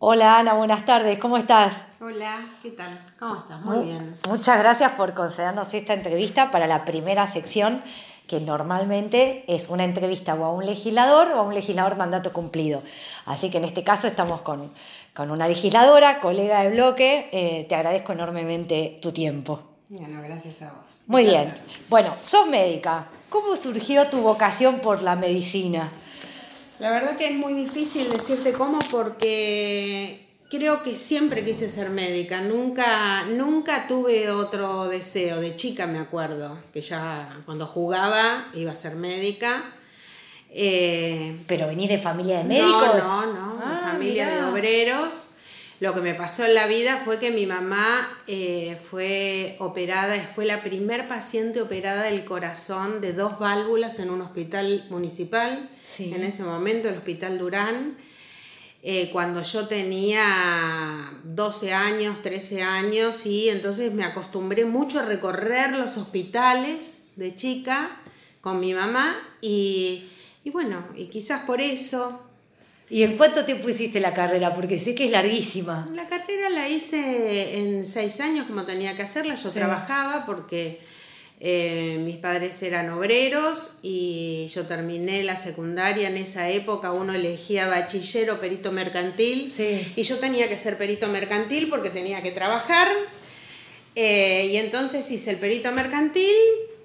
Hola 0.00 0.38
Ana, 0.38 0.54
buenas 0.54 0.84
tardes, 0.84 1.18
¿cómo 1.18 1.38
estás? 1.38 1.82
Hola, 2.00 2.38
¿qué 2.62 2.70
tal? 2.70 3.04
¿Cómo 3.18 3.34
estás? 3.34 3.60
Muy, 3.62 3.84
bien. 3.84 4.16
Muchas 4.28 4.56
gracias 4.56 4.92
por 4.92 5.12
concedernos 5.12 5.74
esta 5.74 5.92
entrevista 5.92 6.52
para 6.52 6.68
la 6.68 6.84
primera 6.84 7.26
sección, 7.26 7.82
que 8.28 8.38
normalmente 8.38 9.42
es 9.48 9.68
una 9.68 9.82
entrevista 9.82 10.36
o 10.36 10.44
a 10.44 10.52
un 10.52 10.64
legislador 10.64 11.32
o 11.32 11.40
a 11.40 11.42
un 11.42 11.52
legislador 11.52 11.96
mandato 11.96 12.32
cumplido. 12.32 12.80
Así 13.26 13.50
que 13.50 13.58
en 13.58 13.64
este 13.64 13.82
caso 13.82 14.06
estamos 14.06 14.42
con, 14.42 14.70
una 15.16 15.48
legisladora, 15.48 16.20
colega 16.20 16.62
de 16.62 16.70
bloque. 16.70 17.28
Eh, 17.32 17.66
te 17.68 17.74
agradezco 17.74 18.12
enormemente 18.12 19.00
tu 19.02 19.10
tiempo. 19.10 19.60
Bueno, 19.88 20.22
gracias 20.22 20.62
a 20.62 20.74
vos. 20.74 21.02
Muy 21.08 21.24
bien. 21.24 21.52
Bueno, 21.88 22.14
sos 22.22 22.46
médica. 22.46 23.08
¿Cómo 23.28 23.56
surgió 23.56 24.06
tu 24.06 24.20
vocación 24.20 24.78
por 24.78 25.02
la 25.02 25.16
medicina? 25.16 25.90
La 26.80 26.90
verdad 26.90 27.16
que 27.16 27.28
es 27.28 27.34
muy 27.34 27.54
difícil 27.54 28.08
decirte 28.10 28.52
cómo 28.52 28.78
porque 28.90 30.28
creo 30.48 30.82
que 30.82 30.96
siempre 30.96 31.44
quise 31.44 31.68
ser 31.68 31.90
médica. 31.90 32.40
Nunca, 32.40 33.24
nunca 33.24 33.88
tuve 33.88 34.30
otro 34.30 34.88
deseo. 34.88 35.40
De 35.40 35.56
chica 35.56 35.86
me 35.86 35.98
acuerdo 35.98 36.58
que 36.72 36.80
ya 36.80 37.40
cuando 37.46 37.66
jugaba 37.66 38.46
iba 38.54 38.72
a 38.72 38.76
ser 38.76 38.94
médica. 38.94 39.64
Eh, 40.50 41.40
¿Pero 41.46 41.66
venís 41.66 41.88
de 41.88 41.98
familia 41.98 42.38
de 42.38 42.44
médicos? 42.44 42.98
No, 42.98 43.26
no, 43.26 43.54
no, 43.54 43.56
de 43.56 43.64
ah, 43.64 43.88
familia 43.92 44.28
de 44.28 44.44
obreros. 44.44 45.32
Lo 45.80 45.94
que 45.94 46.00
me 46.00 46.14
pasó 46.14 46.44
en 46.44 46.54
la 46.54 46.66
vida 46.66 46.96
fue 46.96 47.20
que 47.20 47.30
mi 47.30 47.46
mamá 47.46 48.08
eh, 48.26 48.78
fue 48.90 49.56
operada, 49.60 50.16
fue 50.34 50.44
la 50.44 50.60
primer 50.60 51.06
paciente 51.06 51.60
operada 51.60 52.04
del 52.04 52.24
corazón 52.24 53.00
de 53.00 53.12
dos 53.12 53.38
válvulas 53.38 54.00
en 54.00 54.10
un 54.10 54.20
hospital 54.20 54.86
municipal, 54.90 55.70
en 55.98 56.22
ese 56.22 56.42
momento 56.42 56.88
el 56.88 56.96
Hospital 56.96 57.38
Durán. 57.38 57.96
Eh, 58.82 59.10
cuando 59.12 59.42
yo 59.42 59.66
tenía 59.66 61.12
12 61.24 61.72
años, 61.72 62.22
13 62.22 62.62
años, 62.62 63.26
y 63.26 63.48
entonces 63.48 63.92
me 63.92 64.04
acostumbré 64.04 64.64
mucho 64.64 65.00
a 65.00 65.04
recorrer 65.04 65.76
los 65.76 65.96
hospitales 65.96 67.08
de 67.16 67.34
chica 67.34 67.90
con 68.40 68.60
mi 68.60 68.74
mamá, 68.74 69.16
y, 69.40 70.08
y 70.44 70.50
bueno, 70.50 70.86
y 70.96 71.06
quizás 71.06 71.42
por 71.42 71.60
eso 71.60 72.28
¿Y 72.90 73.02
en 73.02 73.18
cuánto 73.18 73.44
tiempo 73.44 73.68
hiciste 73.68 74.00
la 74.00 74.14
carrera? 74.14 74.54
Porque 74.54 74.78
sé 74.78 74.94
que 74.94 75.04
es 75.04 75.10
larguísima. 75.10 75.86
La 75.94 76.06
carrera 76.06 76.48
la 76.48 76.68
hice 76.68 77.58
en 77.58 77.84
seis 77.84 78.20
años 78.20 78.46
como 78.46 78.62
tenía 78.64 78.96
que 78.96 79.02
hacerla. 79.02 79.34
Yo 79.34 79.50
trabajaba 79.50 80.24
porque 80.24 80.80
eh, 81.40 81.98
mis 82.00 82.16
padres 82.16 82.60
eran 82.64 82.90
obreros 82.90 83.78
y 83.80 84.50
yo 84.52 84.66
terminé 84.66 85.22
la 85.22 85.36
secundaria 85.36 86.08
en 86.08 86.16
esa 86.16 86.48
época. 86.50 86.92
Uno 86.92 87.14
elegía 87.14 87.68
bachiller 87.68 88.30
o 88.30 88.40
perito 88.40 88.72
mercantil. 88.72 89.52
Y 89.94 90.02
yo 90.02 90.18
tenía 90.18 90.48
que 90.48 90.56
ser 90.56 90.76
perito 90.76 91.06
mercantil 91.08 91.68
porque 91.68 91.90
tenía 91.90 92.22
que 92.22 92.32
trabajar. 92.32 92.88
Eh, 93.94 94.48
y 94.52 94.56
entonces 94.56 95.08
hice 95.10 95.30
el 95.30 95.36
perito 95.36 95.70
mercantil. 95.70 96.34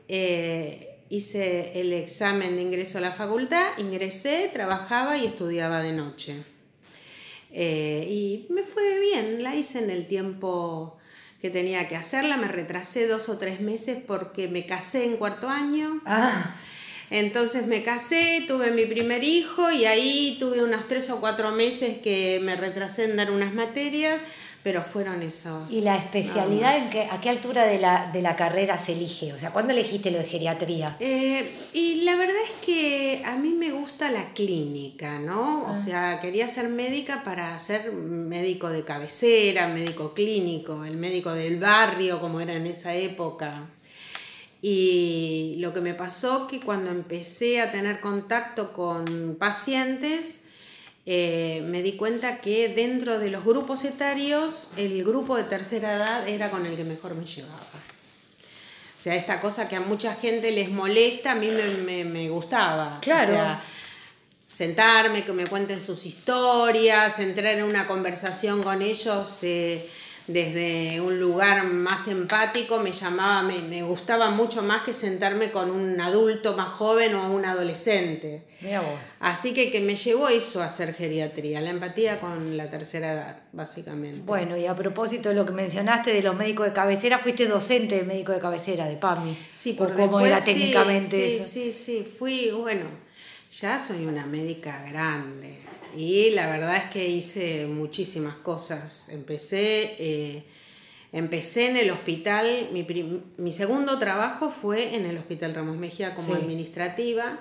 Eh, 0.07 0.97
hice 1.09 1.79
el 1.79 1.93
examen 1.93 2.55
de 2.55 2.61
ingreso 2.61 2.99
a 2.99 3.01
la 3.01 3.11
facultad, 3.11 3.77
ingresé, 3.79 4.49
trabajaba 4.53 5.17
y 5.17 5.25
estudiaba 5.25 5.81
de 5.81 5.93
noche. 5.93 6.43
Y 7.55 8.47
me 8.49 8.63
fue 8.63 8.99
bien, 8.99 9.43
la 9.43 9.55
hice 9.55 9.77
en 9.77 9.91
el 9.91 10.07
tiempo 10.07 10.97
que 11.43 11.49
tenía 11.49 11.89
que 11.89 11.97
hacerla, 11.97 12.37
me 12.37 12.47
retrasé 12.47 13.05
dos 13.05 13.27
o 13.27 13.37
tres 13.37 13.59
meses 13.59 13.97
porque 14.07 14.47
me 14.47 14.65
casé 14.65 15.03
en 15.03 15.17
cuarto 15.17 15.49
año. 15.49 15.99
Ah. 16.05 16.55
Entonces 17.09 17.67
me 17.67 17.83
casé, 17.83 18.45
tuve 18.47 18.71
mi 18.71 18.85
primer 18.85 19.25
hijo 19.25 19.69
y 19.69 19.83
ahí 19.83 20.37
tuve 20.39 20.63
unos 20.63 20.87
tres 20.87 21.09
o 21.09 21.19
cuatro 21.19 21.51
meses 21.51 21.97
que 21.97 22.39
me 22.41 22.55
retrasé 22.55 23.03
en 23.03 23.17
dar 23.17 23.29
unas 23.29 23.53
materias 23.53 24.21
pero 24.63 24.81
fueron 24.81 25.21
esos. 25.21 25.69
¿Y 25.69 25.81
la 25.81 25.97
especialidad 25.97 26.77
en 26.77 26.89
qué, 26.89 27.09
a 27.11 27.19
qué 27.19 27.29
altura 27.29 27.65
de 27.65 27.79
la, 27.79 28.09
de 28.13 28.21
la 28.21 28.37
carrera 28.37 28.77
se 28.77 28.93
elige? 28.93 29.33
O 29.33 29.37
sea, 29.37 29.51
¿cuándo 29.51 29.73
elegiste 29.73 30.09
lo 30.09 30.19
de 30.19 30.23
geriatría? 30.23 30.95
Eh, 31.01 31.51
y 31.73 32.03
la 32.05 32.15
verdad 32.15 32.41
es 32.45 32.65
que 32.65 33.21
a 33.25 33.35
mí 33.35 33.49
me 33.49 33.71
gusta 33.71 34.09
la 34.09 34.33
clínica, 34.33 35.19
¿no? 35.19 35.63
O 35.63 35.71
ah. 35.71 35.77
sea, 35.77 36.21
quería 36.21 36.47
ser 36.47 36.69
médica 36.69 37.23
para 37.25 37.59
ser 37.59 37.91
médico 37.91 38.69
de 38.69 38.85
cabecera, 38.85 39.67
médico 39.67 40.13
clínico, 40.13 40.85
el 40.85 40.95
médico 40.95 41.33
del 41.33 41.59
barrio, 41.59 42.21
como 42.21 42.39
era 42.39 42.55
en 42.55 42.65
esa 42.65 42.95
época. 42.95 43.69
Y 44.61 45.57
lo 45.59 45.73
que 45.73 45.81
me 45.81 45.93
pasó 45.93 46.47
que 46.47 46.61
cuando 46.61 46.89
empecé 46.89 47.59
a 47.59 47.69
tener 47.69 47.99
contacto 47.99 48.71
con 48.71 49.35
pacientes, 49.37 50.42
eh, 51.05 51.61
me 51.65 51.81
di 51.81 51.97
cuenta 51.97 52.39
que 52.39 52.69
dentro 52.69 53.19
de 53.19 53.29
los 53.29 53.43
grupos 53.43 53.83
etarios, 53.83 54.69
el 54.77 55.03
grupo 55.03 55.35
de 55.35 55.43
tercera 55.43 55.95
edad 55.95 56.27
era 56.27 56.49
con 56.49 56.65
el 56.65 56.75
que 56.75 56.85
mejor 56.85 57.15
me 57.15 57.25
llevaba. 57.25 57.57
O 57.59 59.01
sea, 59.03 59.15
esta 59.15 59.41
cosa 59.41 59.67
que 59.67 59.75
a 59.75 59.81
mucha 59.81 60.15
gente 60.15 60.51
les 60.51 60.69
molesta, 60.69 61.33
a 61.33 61.35
mí 61.35 61.49
me, 61.49 62.29
gustaba. 62.29 62.99
Claro. 63.01 63.33
O 63.33 63.35
sea, 63.35 63.63
sentarme, 64.53 65.25
que 65.25 65.33
me 65.33 65.45
cuenten 65.47 65.83
sus 65.83 66.05
historias, 66.05 67.19
entrar 67.19 67.55
en 67.55 67.63
una 67.63 67.85
conversación 67.85 68.63
con 68.63 68.81
ellos. 68.81 69.39
Eh, 69.41 69.89
desde 70.27 71.01
un 71.01 71.19
lugar 71.19 71.65
más 71.65 72.07
empático 72.07 72.79
me 72.79 72.91
llamaba, 72.91 73.43
me, 73.43 73.83
gustaba 73.83 74.29
mucho 74.29 74.61
más 74.61 74.83
que 74.83 74.93
sentarme 74.93 75.51
con 75.51 75.69
un 75.69 75.99
adulto 75.99 76.55
más 76.55 76.69
joven 76.69 77.15
o 77.15 77.29
un 77.29 77.45
adolescente. 77.45 78.45
Así 79.19 79.53
que, 79.53 79.71
que 79.71 79.81
me 79.81 79.95
llevó 79.95 80.29
eso 80.29 80.61
a 80.61 80.65
hacer 80.65 80.93
geriatría, 80.93 81.59
la 81.59 81.71
empatía 81.71 82.21
con 82.21 82.55
la 82.55 82.69
tercera 82.69 83.13
edad, 83.13 83.37
básicamente. 83.51 84.21
Bueno, 84.25 84.55
y 84.55 84.65
a 84.65 84.75
propósito 84.75 85.29
de 85.29 85.35
lo 85.35 85.45
que 85.45 85.51
mencionaste 85.51 86.13
de 86.13 86.23
los 86.23 86.35
médicos 86.35 86.67
de 86.67 86.73
cabecera, 86.73 87.19
fuiste 87.19 87.45
docente 87.45 87.95
de 87.95 88.03
médico 88.03 88.31
de 88.31 88.39
cabecera 88.39 88.87
de 88.87 88.95
PAMI. 88.95 89.37
Sí, 89.53 89.73
por 89.73 89.93
cómo 89.93 90.21
era 90.21 90.41
técnicamente 90.41 91.39
sí, 91.39 91.43
Sí, 91.43 91.73
sí, 91.73 92.03
fui, 92.03 92.51
bueno, 92.51 92.85
ya 93.61 93.79
soy 93.79 94.05
una 94.05 94.25
médica 94.25 94.83
grande 94.89 95.57
y 95.95 96.31
la 96.31 96.49
verdad 96.49 96.77
es 96.77 96.89
que 96.89 97.07
hice 97.07 97.67
muchísimas 97.67 98.35
cosas. 98.37 99.09
Empecé, 99.09 99.95
eh, 99.99 100.43
empecé 101.11 101.69
en 101.69 101.77
el 101.77 101.91
hospital, 101.91 102.69
mi, 102.71 102.83
mi, 103.37 103.53
segundo 103.53 103.99
trabajo 103.99 104.49
fue 104.49 104.95
en 104.95 105.05
el 105.05 105.17
Hospital 105.17 105.53
Ramos 105.53 105.77
Mejía 105.77 106.15
como 106.15 106.33
administrativa. 106.33 107.39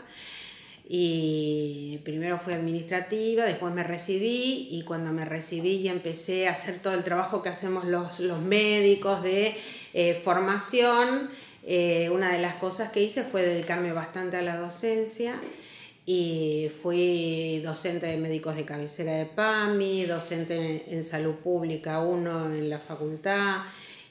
Y 0.86 2.00
primero 2.04 2.38
fui 2.38 2.52
administrativa, 2.52 3.44
después 3.44 3.72
me 3.72 3.82
recibí 3.82 4.68
y 4.70 4.82
cuando 4.82 5.12
me 5.12 5.24
recibí 5.24 5.80
ya 5.82 5.92
empecé 5.92 6.48
a 6.48 6.52
hacer 6.52 6.80
todo 6.80 6.92
el 6.92 7.04
trabajo 7.04 7.42
que 7.42 7.48
hacemos 7.48 7.86
los, 7.86 8.20
los 8.20 8.40
médicos 8.40 9.22
de 9.22 9.54
eh, 9.94 10.20
formación. 10.22 11.30
Eh, 11.64 12.10
una 12.12 12.32
de 12.32 12.40
las 12.40 12.56
cosas 12.56 12.92
que 12.92 13.00
hice 13.00 13.22
fue 13.22 13.42
dedicarme 13.42 13.92
bastante 13.92 14.36
a 14.36 14.42
la 14.42 14.56
docencia 14.58 15.40
y 16.04 16.68
fui 16.82 17.60
docente 17.64 18.06
de 18.06 18.16
médicos 18.16 18.56
de 18.56 18.64
cabecera 18.64 19.12
de 19.12 19.26
PAMI, 19.26 20.04
docente 20.04 20.84
en, 20.92 21.04
salud 21.04 21.36
pública, 21.36 22.00
uno 22.00 22.52
en 22.52 22.68
la 22.68 22.80
facultad, 22.80 23.58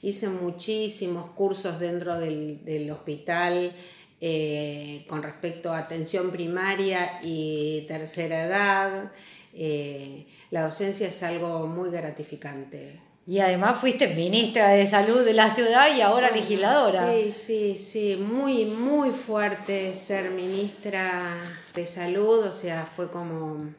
hice 0.00 0.28
muchísimos 0.28 1.30
cursos 1.32 1.78
dentro 1.78 2.18
del, 2.18 2.90
hospital 2.90 3.74
eh, 4.22 5.04
con 5.06 5.22
respecto 5.22 5.70
a 5.72 5.78
atención 5.78 6.30
primaria 6.30 7.20
y 7.22 7.84
tercera 7.88 8.46
edad. 8.46 9.12
Eh, 9.52 10.26
la 10.50 10.62
docencia 10.62 11.08
es 11.08 11.22
algo 11.22 11.66
muy 11.66 11.90
gratificante. 11.90 13.00
Y 13.26 13.38
además 13.38 13.78
fuiste 13.78 14.08
ministra 14.08 14.70
de 14.70 14.84
salud 14.84 15.24
de 15.24 15.32
la 15.32 15.54
ciudad 15.54 15.94
y 15.94 16.00
ahora 16.00 16.30
legisladora. 16.30 17.12
Sí, 17.12 17.30
sí, 17.30 17.78
sí, 17.78 18.16
muy, 18.16 18.64
muy 18.64 19.10
fuerte 19.10 19.94
ser 19.94 20.30
ministra 20.30 21.40
de 21.72 21.86
salud, 21.86 22.40
o 22.40 22.50
sea, 22.50 22.84
fue 22.84 23.12
como, 23.12 23.72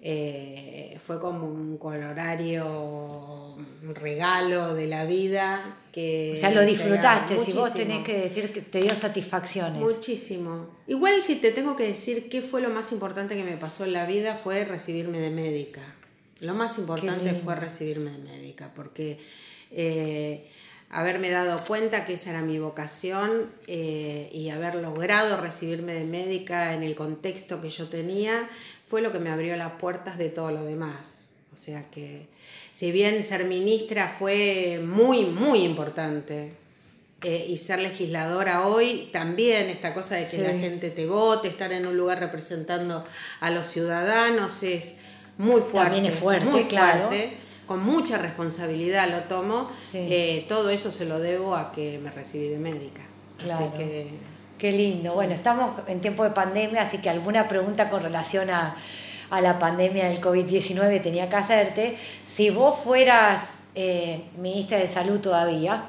eh, 0.00 0.96
fue 1.04 1.20
como 1.20 1.48
un 1.48 1.76
colorario, 1.76 3.56
un 3.56 3.94
regalo 3.96 4.74
de 4.74 4.86
la 4.86 5.06
vida. 5.06 5.78
Que 5.90 6.34
o 6.36 6.40
sea, 6.40 6.52
lo 6.52 6.62
disfrutaste, 6.62 7.38
si 7.38 7.52
vos 7.52 7.74
tenés 7.74 8.04
que 8.04 8.16
decir 8.16 8.52
que 8.52 8.60
te 8.60 8.78
dio 8.78 8.94
satisfacciones. 8.94 9.82
Muchísimo. 9.82 10.68
Igual 10.86 11.20
si 11.20 11.34
te 11.34 11.50
tengo 11.50 11.74
que 11.74 11.88
decir 11.88 12.28
qué 12.28 12.42
fue 12.42 12.60
lo 12.60 12.70
más 12.70 12.92
importante 12.92 13.34
que 13.34 13.42
me 13.42 13.56
pasó 13.56 13.84
en 13.84 13.92
la 13.92 14.06
vida 14.06 14.36
fue 14.36 14.64
recibirme 14.64 15.18
de 15.18 15.30
médica 15.30 15.82
lo 16.42 16.54
más 16.54 16.76
importante 16.78 17.34
fue 17.34 17.54
recibirme 17.54 18.10
de 18.10 18.18
médica, 18.18 18.72
porque 18.74 19.18
eh, 19.70 20.44
haberme 20.90 21.30
dado 21.30 21.64
cuenta 21.64 22.04
que 22.04 22.14
esa 22.14 22.30
era 22.30 22.42
mi 22.42 22.58
vocación 22.58 23.48
eh, 23.68 24.28
y 24.32 24.50
haber 24.50 24.74
logrado 24.74 25.40
recibirme 25.40 25.94
de 25.94 26.04
médica 26.04 26.74
en 26.74 26.82
el 26.82 26.96
contexto 26.96 27.62
que 27.62 27.70
yo 27.70 27.88
tenía 27.88 28.50
fue 28.90 29.02
lo 29.02 29.12
que 29.12 29.20
me 29.20 29.30
abrió 29.30 29.56
las 29.56 29.74
puertas 29.74 30.18
de 30.18 30.30
todo 30.30 30.50
lo 30.50 30.64
demás. 30.64 31.34
O 31.52 31.56
sea 31.56 31.88
que, 31.90 32.26
si 32.74 32.90
bien 32.90 33.22
ser 33.22 33.44
ministra 33.44 34.14
fue 34.18 34.80
muy, 34.84 35.26
muy 35.26 35.60
importante, 35.60 36.54
eh, 37.22 37.46
y 37.48 37.58
ser 37.58 37.78
legisladora 37.78 38.66
hoy 38.66 39.08
también, 39.12 39.68
esta 39.68 39.94
cosa 39.94 40.16
de 40.16 40.26
que 40.26 40.38
la 40.38 40.58
gente 40.58 40.90
te 40.90 41.06
vote, 41.06 41.46
estar 41.46 41.72
en 41.72 41.86
un 41.86 41.96
lugar 41.96 42.18
representando 42.18 43.06
a 43.38 43.50
los 43.50 43.68
ciudadanos, 43.68 44.64
es 44.64 44.96
muy 45.38 45.60
fuerte. 45.60 45.90
También 45.90 46.06
es 46.06 46.18
fuerte, 46.18 46.46
muy 46.46 46.64
claro. 46.64 47.08
fuerte, 47.08 47.36
con 47.66 47.84
mucha 47.84 48.18
responsabilidad 48.18 49.08
lo 49.10 49.24
tomo. 49.24 49.70
Sí. 49.90 49.98
Eh, 49.98 50.46
todo 50.48 50.70
eso 50.70 50.90
se 50.90 51.04
lo 51.04 51.18
debo 51.18 51.54
a 51.54 51.72
que 51.72 51.98
me 51.98 52.10
recibí 52.10 52.48
de 52.48 52.58
médica. 52.58 53.02
Claro. 53.38 53.66
Así 53.66 53.78
que 53.78 54.32
Qué 54.62 54.70
lindo. 54.70 55.14
Bueno, 55.14 55.34
estamos 55.34 55.72
en 55.88 56.00
tiempo 56.00 56.22
de 56.22 56.30
pandemia, 56.30 56.82
así 56.82 56.98
que 56.98 57.10
alguna 57.10 57.48
pregunta 57.48 57.90
con 57.90 58.00
relación 58.00 58.48
a, 58.48 58.76
a 59.28 59.40
la 59.40 59.58
pandemia 59.58 60.08
del 60.08 60.20
COVID-19 60.20 61.02
tenía 61.02 61.28
que 61.28 61.34
hacerte. 61.34 61.96
Si 62.24 62.50
vos 62.50 62.78
fueras 62.78 63.62
eh, 63.74 64.22
ministra 64.38 64.78
de 64.78 64.86
Salud 64.86 65.18
todavía, 65.18 65.86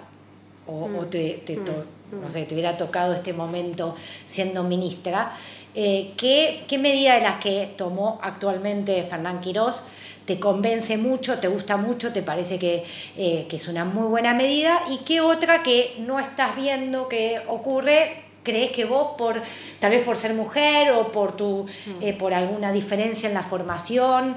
o, 0.68 0.86
o 1.00 1.06
te, 1.07 1.42
te 1.45 1.56
to- 1.57 1.86
no 2.12 2.30
sé, 2.30 2.44
te 2.44 2.54
hubiera 2.54 2.77
tocado 2.77 3.13
este 3.13 3.33
momento 3.33 3.95
siendo 4.27 4.63
ministra, 4.63 5.31
eh, 5.75 6.12
¿qué, 6.15 6.63
¿qué 6.68 6.77
medida 6.77 7.15
de 7.15 7.21
las 7.21 7.38
que 7.38 7.74
tomó 7.75 8.19
actualmente 8.21 9.01
Fernán 9.04 9.42
Quirós 9.42 9.83
te 10.25 10.39
convence 10.39 10.98
mucho, 10.98 11.39
te 11.39 11.48
gusta 11.48 11.75
mucho, 11.75 12.13
te 12.13 12.21
parece 12.21 12.57
que, 12.60 12.83
eh, 13.18 13.45
que 13.50 13.56
es 13.56 13.68
una 13.68 13.83
muy 13.83 14.07
buena 14.07 14.33
medida? 14.36 14.80
¿Y 14.89 14.98
qué 15.00 15.19
otra 15.21 15.63
que 15.63 15.95
no 16.00 16.19
estás 16.19 16.56
viendo 16.56 17.07
que 17.10 17.42
ocurre 17.48 18.21
crees 18.44 18.71
que 18.71 18.86
vos 18.86 19.15
por 19.18 19.42
tal 19.80 19.92
vez 19.92 20.04
por 20.06 20.15
ser 20.18 20.33
mujer 20.33 20.92
o 20.92 21.12
por 21.12 21.36
tu 21.36 21.65
eh, 22.01 22.13
por 22.13 22.33
alguna 22.33 22.71
diferencia 22.71 23.27
en 23.27 23.33
la 23.33 23.42
formación 23.42 24.36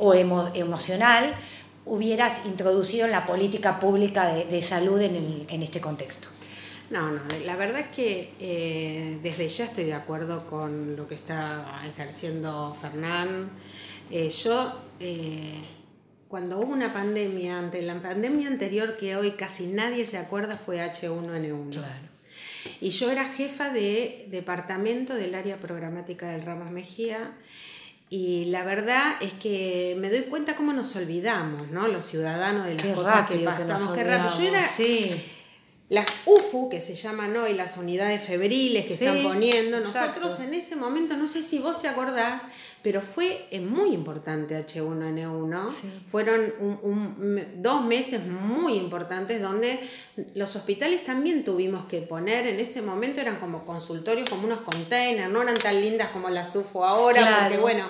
o 0.00 0.12
emo- 0.14 0.50
emocional 0.54 1.34
hubieras 1.84 2.44
introducido 2.46 3.06
en 3.06 3.10
la 3.12 3.26
política 3.26 3.80
pública 3.80 4.32
de, 4.32 4.44
de 4.44 4.62
salud 4.62 5.00
en, 5.00 5.16
el- 5.16 5.46
en 5.48 5.62
este 5.62 5.80
contexto 5.80 6.28
No, 6.90 7.10
no, 7.10 7.20
la 7.44 7.56
verdad 7.56 7.80
es 7.80 7.88
que 7.88 8.34
eh, 8.38 9.18
desde 9.22 9.48
ya 9.48 9.64
estoy 9.64 9.84
de 9.84 9.94
acuerdo 9.94 10.46
con 10.46 10.94
lo 10.96 11.06
que 11.08 11.14
está 11.14 11.80
ejerciendo 11.86 12.76
Fernán. 12.80 13.50
Eh, 14.10 14.28
yo, 14.28 14.78
eh, 15.00 15.54
cuando 16.28 16.58
hubo 16.58 16.72
una 16.72 16.92
pandemia, 16.92 17.58
ante 17.58 17.80
la 17.82 18.00
pandemia 18.00 18.46
anterior 18.48 18.96
que 18.98 19.16
hoy 19.16 19.32
casi 19.32 19.66
nadie 19.68 20.04
se 20.06 20.18
acuerda 20.18 20.56
fue 20.58 20.78
H1N1. 20.80 21.80
Y 22.80 22.90
yo 22.90 23.10
era 23.10 23.24
jefa 23.24 23.72
de 23.72 24.26
departamento 24.30 25.14
del 25.14 25.34
área 25.34 25.58
programática 25.58 26.28
del 26.28 26.42
Ramos 26.42 26.70
Mejía. 26.70 27.32
Y 28.14 28.44
la 28.44 28.62
verdad 28.62 29.14
es 29.22 29.32
que 29.32 29.96
me 29.98 30.10
doy 30.10 30.24
cuenta 30.24 30.54
cómo 30.54 30.74
nos 30.74 30.94
olvidamos, 30.96 31.70
¿no? 31.70 31.88
Los 31.88 32.04
ciudadanos 32.04 32.66
de 32.66 32.74
las 32.74 32.82
qué 32.82 32.92
cosas 32.92 33.26
que 33.26 33.34
rápido 33.36 33.38
que, 33.38 33.56
pasamos. 33.56 33.94
qué 33.94 34.04
rápido. 34.04 34.38
Yo 34.38 34.48
era, 34.48 34.62
sí 34.62 35.41
las 35.92 36.06
UFU, 36.24 36.70
que 36.70 36.80
se 36.80 36.94
llaman 36.94 37.36
hoy 37.36 37.52
las 37.52 37.76
unidades 37.76 38.22
febriles 38.24 38.86
que 38.86 38.96
Sí, 38.96 39.04
están 39.04 39.22
poniendo, 39.22 39.76
exacto. 39.76 40.20
nosotros 40.20 40.40
en 40.48 40.54
ese 40.54 40.74
momento, 40.74 41.16
no 41.18 41.26
sé 41.26 41.42
si 41.42 41.58
vos 41.58 41.80
te 41.82 41.86
acordás, 41.88 42.42
pero 42.82 43.02
fue 43.02 43.46
eh, 43.50 43.60
muy 43.60 43.90
importante 43.92 44.56
H1N1. 44.56 45.70
Sí. 45.70 45.88
Fueron 46.10 46.40
un- 46.60 46.78
un- 46.82 47.46
dos 47.62 47.84
meses 47.84 48.24
muy 48.26 48.72
importantes 48.74 49.42
donde 49.42 49.78
los 50.34 50.56
hospitales 50.56 51.04
también 51.04 51.44
tuvimos 51.44 51.84
que 51.84 52.00
poner, 52.00 52.46
en 52.46 52.58
ese 52.58 52.80
momento 52.80 53.20
eran 53.20 53.36
como 53.36 53.66
consultorios, 53.66 54.30
como 54.30 54.46
unos 54.46 54.60
containers, 54.62 55.30
no 55.30 55.42
eran 55.42 55.56
tan 55.58 55.78
lindas 55.78 56.08
como 56.10 56.30
las 56.30 56.56
UFU 56.56 56.82
ahora, 56.84 57.20
Claro. 57.20 57.42
porque 57.44 57.58
bueno, 57.60 57.84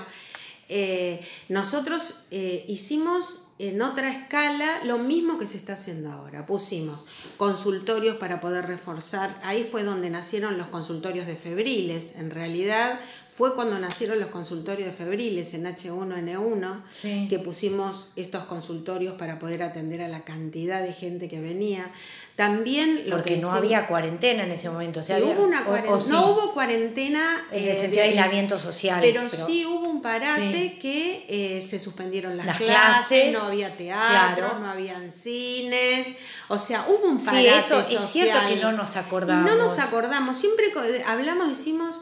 eh, 0.69 1.21
nosotros 1.49 2.27
eh, 2.33 2.65
hicimos 2.67 3.42
en 3.59 3.81
otra 3.83 4.11
escala 4.11 4.83
lo 4.85 4.99
mismo 4.99 5.39
que 5.39 5.47
se 5.47 5.57
está 5.57 5.75
haciendo 5.75 6.11
ahora. 6.11 6.47
Pusimos 6.47 7.05
consultorios 7.37 8.17
para 8.17 8.41
poder 8.41 8.67
reforzar. 8.67 9.39
Ahí 9.43 9.69
fue 9.71 9.85
donde 9.85 10.11
nacieron 10.11 10.59
los 10.59 10.69
consultorios 10.69 11.27
de 11.27 11.37
febriles. 11.37 12.17
En 12.17 12.31
realidad 12.31 12.99
fue 13.35 13.55
cuando 13.55 13.79
nacieron 13.79 14.21
los 14.21 14.29
consultorios 14.29 14.87
de 14.91 14.93
febriles 14.95 15.55
en 15.55 15.65
H1N1 15.65 16.83
Sí. 16.95 17.27
que 17.31 17.39
pusimos 17.39 18.13
estos 18.17 18.45
consultorios 18.45 19.15
para 19.15 19.39
poder 19.39 19.63
atender 19.63 20.03
a 20.03 20.09
la 20.09 20.21
cantidad 20.21 20.83
de 20.83 20.93
gente 20.93 21.29
que 21.29 21.41
venía. 21.41 21.91
También 22.37 23.05
lo 23.09 23.17
porque 23.17 23.35
que 23.37 23.41
no 23.41 23.51
había 23.53 23.87
cuarentena 23.87 24.45
en 24.45 24.53
ese 24.53 24.69
momento 24.71 25.01
o 25.01 25.03
Sí, 25.03 25.09
sea, 25.09 25.17
había- 25.17 25.29
hubo 25.35 25.45
una 25.45 25.61
o- 25.61 25.63
o 25.63 25.67
cuarentena, 25.67 26.01
sí, 26.01 26.11
no 26.11 26.31
hubo 26.31 26.53
cuarentena 26.55 27.47
en 27.53 27.63
el 27.65 27.69
eh, 27.71 27.77
sentido 27.77 28.03
de 28.03 28.09
aislamiento 28.09 28.59
social 28.59 28.99
pero, 29.03 29.29
sí 29.29 29.65
hubo 29.67 29.89
un 29.89 30.01
parate 30.03 30.53
Sí. 30.73 30.79
que 30.79 31.27
eh, 31.29 31.63
se 31.63 31.79
suspendieron 31.79 32.37
las, 32.37 32.47
Las 32.47 32.57
clases, 32.59 33.07
clases, 33.07 33.33
no 33.33 33.43
había 33.45 33.77
teatro, 33.77 34.47
claro. 34.47 34.59
no 34.61 34.71
habían 34.71 35.11
cines, 35.11 36.17
o 36.49 36.59
sea, 36.59 36.87
hubo 36.89 37.07
un 37.09 37.19
Sí, 37.21 37.27
parate 37.27 37.49
eso 37.59 37.81
es 37.81 37.87
social. 37.87 38.03
cierto 38.09 38.39
que 38.49 38.57
no 38.57 38.73
nos 38.73 38.97
acordamos. 38.97 39.51
Y 39.51 39.55
no 39.55 39.63
nos 39.63 39.79
acordamos, 39.79 40.37
siempre 40.37 40.71
co- 40.73 40.83
hablamos, 41.07 41.49
decimos, 41.49 41.97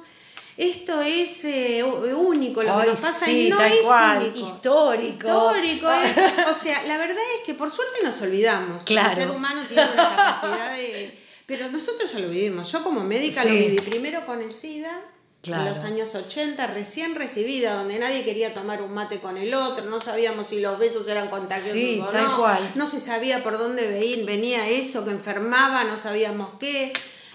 esto 0.61 1.01
es 1.03 1.45
eh, 1.45 1.83
u- 1.85 2.17
único, 2.29 2.63
lo 2.63 2.77
que 2.81 2.87
nos 2.87 3.01
pasa 3.01 3.25
sí, 3.25 3.47
y 3.47 3.51
no 3.51 3.57
tal 3.57 3.73
es 3.73 3.79
cual, 3.79 4.19
único. 4.19 4.39
histórico. 4.47 5.27
Histórico, 5.29 5.91
es- 5.91 6.47
o 6.49 6.55
sea, 6.55 6.83
la 6.85 6.99
verdad 6.99 7.17
es 7.39 7.45
que 7.47 7.55
por 7.55 7.71
suerte 7.71 7.99
nos 8.05 8.21
olvidamos. 8.23 8.83
Claro. 8.85 9.11
El 9.11 9.15
ser 9.17 9.31
humano 9.31 9.63
tiene 9.67 9.83
una 9.93 10.09
capacidad 10.17 10.75
de... 10.77 11.19
Pero 11.47 11.69
nosotros 11.69 12.13
ya 12.13 12.21
lo 12.21 12.29
vivimos. 12.29 12.71
Yo 12.71 12.83
como 12.85 13.01
médica 13.03 13.45
lo 13.45 13.51
viví 13.53 13.77
primero 13.77 14.25
con 14.27 14.41
el 14.41 14.53
SIDA, 14.55 15.01
Claro. 15.43 15.63
en 15.63 15.69
los 15.71 15.79
años 15.85 16.15
80, 16.15 16.67
recién 16.67 17.15
recibida, 17.15 17.73
donde 17.73 17.99
nadie 17.99 18.25
quería 18.25 18.53
tomar 18.53 18.83
un 18.83 18.93
mate 18.93 19.21
con 19.21 19.39
el 19.39 19.55
otro, 19.55 19.87
no 19.87 19.99
sabíamos 20.03 20.49
si 20.49 20.61
los 20.61 20.79
besos 20.79 21.09
eran 21.09 21.29
contagiosos 21.29 21.73
Sí, 21.73 21.99
o 21.99 22.11
tal 22.11 22.25
no, 22.25 22.37
cual. 22.37 22.73
no 22.75 22.87
se 22.87 23.01
sabía 23.01 23.43
por 23.43 23.57
dónde 23.57 23.89
ve- 23.89 24.23
venía 24.27 24.69
eso, 24.69 25.03
que 25.03 25.11
enfermaba, 25.13 25.85
no 25.85 25.97
sabíamos 25.97 26.51
qué. 26.61 26.93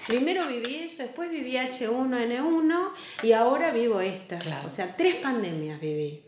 Primero 0.07 0.47
viví 0.47 0.75
eso, 0.75 1.03
después 1.03 1.29
viví 1.29 1.53
H1N1 1.53 2.89
y 3.23 3.31
ahora 3.31 3.71
vivo 3.71 4.01
esta. 4.01 4.39
Claro. 4.39 4.67
O 4.67 4.69
sea, 4.69 4.95
tres 4.95 5.15
pandemias 5.15 5.79
viví. 5.79 6.21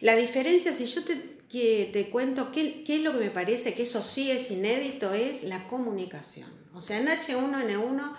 La 0.00 0.16
diferencia, 0.16 0.72
si 0.72 0.84
yo 0.86 1.04
te, 1.04 1.38
que 1.50 1.90
te 1.92 2.08
cuento 2.10 2.50
qué, 2.50 2.82
qué 2.84 2.96
es 2.96 3.02
lo 3.02 3.12
que 3.12 3.18
me 3.18 3.30
parece 3.30 3.74
que 3.74 3.82
eso 3.82 4.02
sí 4.02 4.30
es 4.30 4.50
inédito, 4.50 5.12
es 5.12 5.44
la 5.44 5.66
comunicación. 5.68 6.50
O 6.74 6.80
sea, 6.80 6.98
en 6.98 7.08
H1N1 7.08 8.12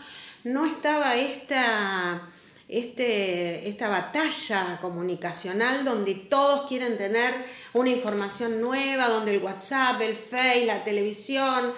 no 0.44 0.66
estaba 0.66 1.16
esta, 1.16 2.30
este, 2.68 3.68
esta 3.68 3.90
batalla 3.90 4.78
comunicacional 4.82 5.84
donde 5.84 6.16
todos 6.16 6.68
quieren 6.68 6.98
tener 6.98 7.34
una 7.74 7.90
información 7.90 8.62
nueva, 8.62 9.08
donde 9.10 9.36
el 9.36 9.44
WhatsApp, 9.44 10.00
el 10.02 10.16
Face, 10.16 10.66
la 10.66 10.84
televisión, 10.84 11.74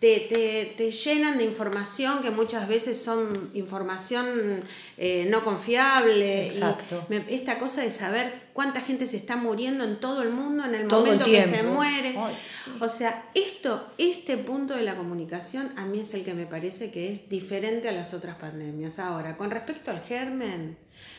te, 0.00 0.20
te, 0.20 0.74
te 0.76 0.90
llenan 0.92 1.38
de 1.38 1.44
información 1.44 2.22
que 2.22 2.30
muchas 2.30 2.68
veces 2.68 3.02
son 3.02 3.50
información 3.54 4.62
eh, 4.96 5.26
no 5.30 5.42
confiable. 5.44 6.44
y 6.46 6.48
Exacto. 6.48 7.04
me- 7.08 7.24
esta 7.28 7.58
cosa 7.58 7.82
de 7.82 7.90
saber 7.90 8.32
cuánta 8.58 8.80
gente 8.80 9.06
se 9.06 9.16
está 9.16 9.36
muriendo 9.36 9.84
en 9.84 10.00
todo 10.00 10.20
el 10.20 10.30
mundo 10.30 10.64
en 10.64 10.74
el 10.74 10.88
Todo 10.88 11.04
el 11.04 11.12
momento 11.12 11.26
que 11.26 11.42
se 11.42 11.62
muere. 11.62 12.16
Ay, 12.18 12.36
sí. 12.64 12.72
O 12.80 12.88
sea, 12.88 13.22
esto, 13.32 13.86
este 13.98 14.36
punto 14.36 14.74
de 14.74 14.82
la 14.82 14.96
comunicación 14.96 15.70
a 15.76 15.84
mí 15.84 16.00
es 16.00 16.12
el 16.14 16.24
que 16.24 16.34
me 16.34 16.44
parece 16.44 16.90
que 16.90 17.12
es 17.12 17.28
diferente 17.28 17.88
a 17.88 17.92
las 17.92 18.14
otras 18.14 18.34
pandemias. 18.34 18.98
Ahora, 18.98 19.36
con 19.36 19.52
respecto 19.52 19.92
al 19.92 20.00
germen, 20.00 20.76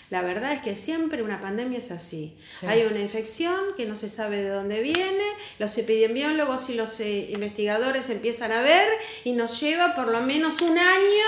la 0.10 0.22
verdad 0.22 0.52
es 0.52 0.60
que 0.64 0.76
siempre 0.76 1.24
una 1.24 1.40
pandemia 1.40 1.78
es 1.78 1.92
así. 1.92 2.36
Sí. 2.60 2.66
Hay 2.66 2.82
una 2.82 3.00
infección 3.00 3.58
que 3.78 3.86
no 3.86 3.96
se 3.96 4.10
sabe 4.10 4.44
de 4.44 4.50
dónde 4.50 4.82
viene, 4.82 5.24
los 5.60 5.78
epidemiólogos 5.78 6.70
y 6.70 6.74
los 6.74 7.00
eh, 7.00 7.30
investigadores 7.32 8.10
empiezan 8.10 8.52
a 8.52 8.62
ver 8.62 8.86
y 9.24 9.32
nos 9.32 9.62
lleva 9.62 9.96
por 9.96 10.10
lo 10.10 10.20
menos 10.24 10.62
un 10.62 10.78
año 10.78 11.26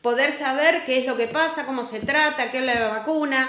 poder 0.00 0.32
saber 0.32 0.86
qué 0.86 1.00
es 1.00 1.06
lo 1.06 1.18
que 1.18 1.28
pasa, 1.28 1.66
cómo 1.66 1.84
se 1.84 2.00
trata, 2.00 2.50
qué 2.50 2.60
es 2.60 2.64
la 2.64 2.88
vacuna. 2.88 3.46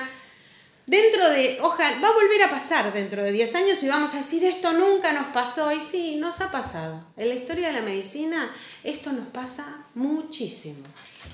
Dentro 0.86 1.30
de, 1.30 1.60
ojalá, 1.62 1.98
va 2.02 2.10
a 2.10 2.13
volver 2.13 2.44
a 2.44 2.50
pasar 2.50 2.92
dentro 2.92 3.24
de 3.24 3.32
10 3.32 3.56
años 3.56 3.82
y 3.84 3.88
vamos 3.88 4.13
a 4.13 4.18
decir 4.18 4.44
esto 4.44 4.74
nunca 4.74 5.13
nos 5.13 5.28
pasó. 5.28 5.72
Y 5.72 5.80
sí, 5.80 6.18
nos 6.18 6.42
ha 6.42 6.52
pasado. 6.52 7.06
En 7.16 7.30
la 7.30 7.36
historia 7.36 7.68
de 7.68 7.74
la 7.74 7.82
medicina 7.82 8.52
esto 8.84 9.13
nos 9.13 9.28
pasa 9.28 9.86
muchísimo. 9.96 10.86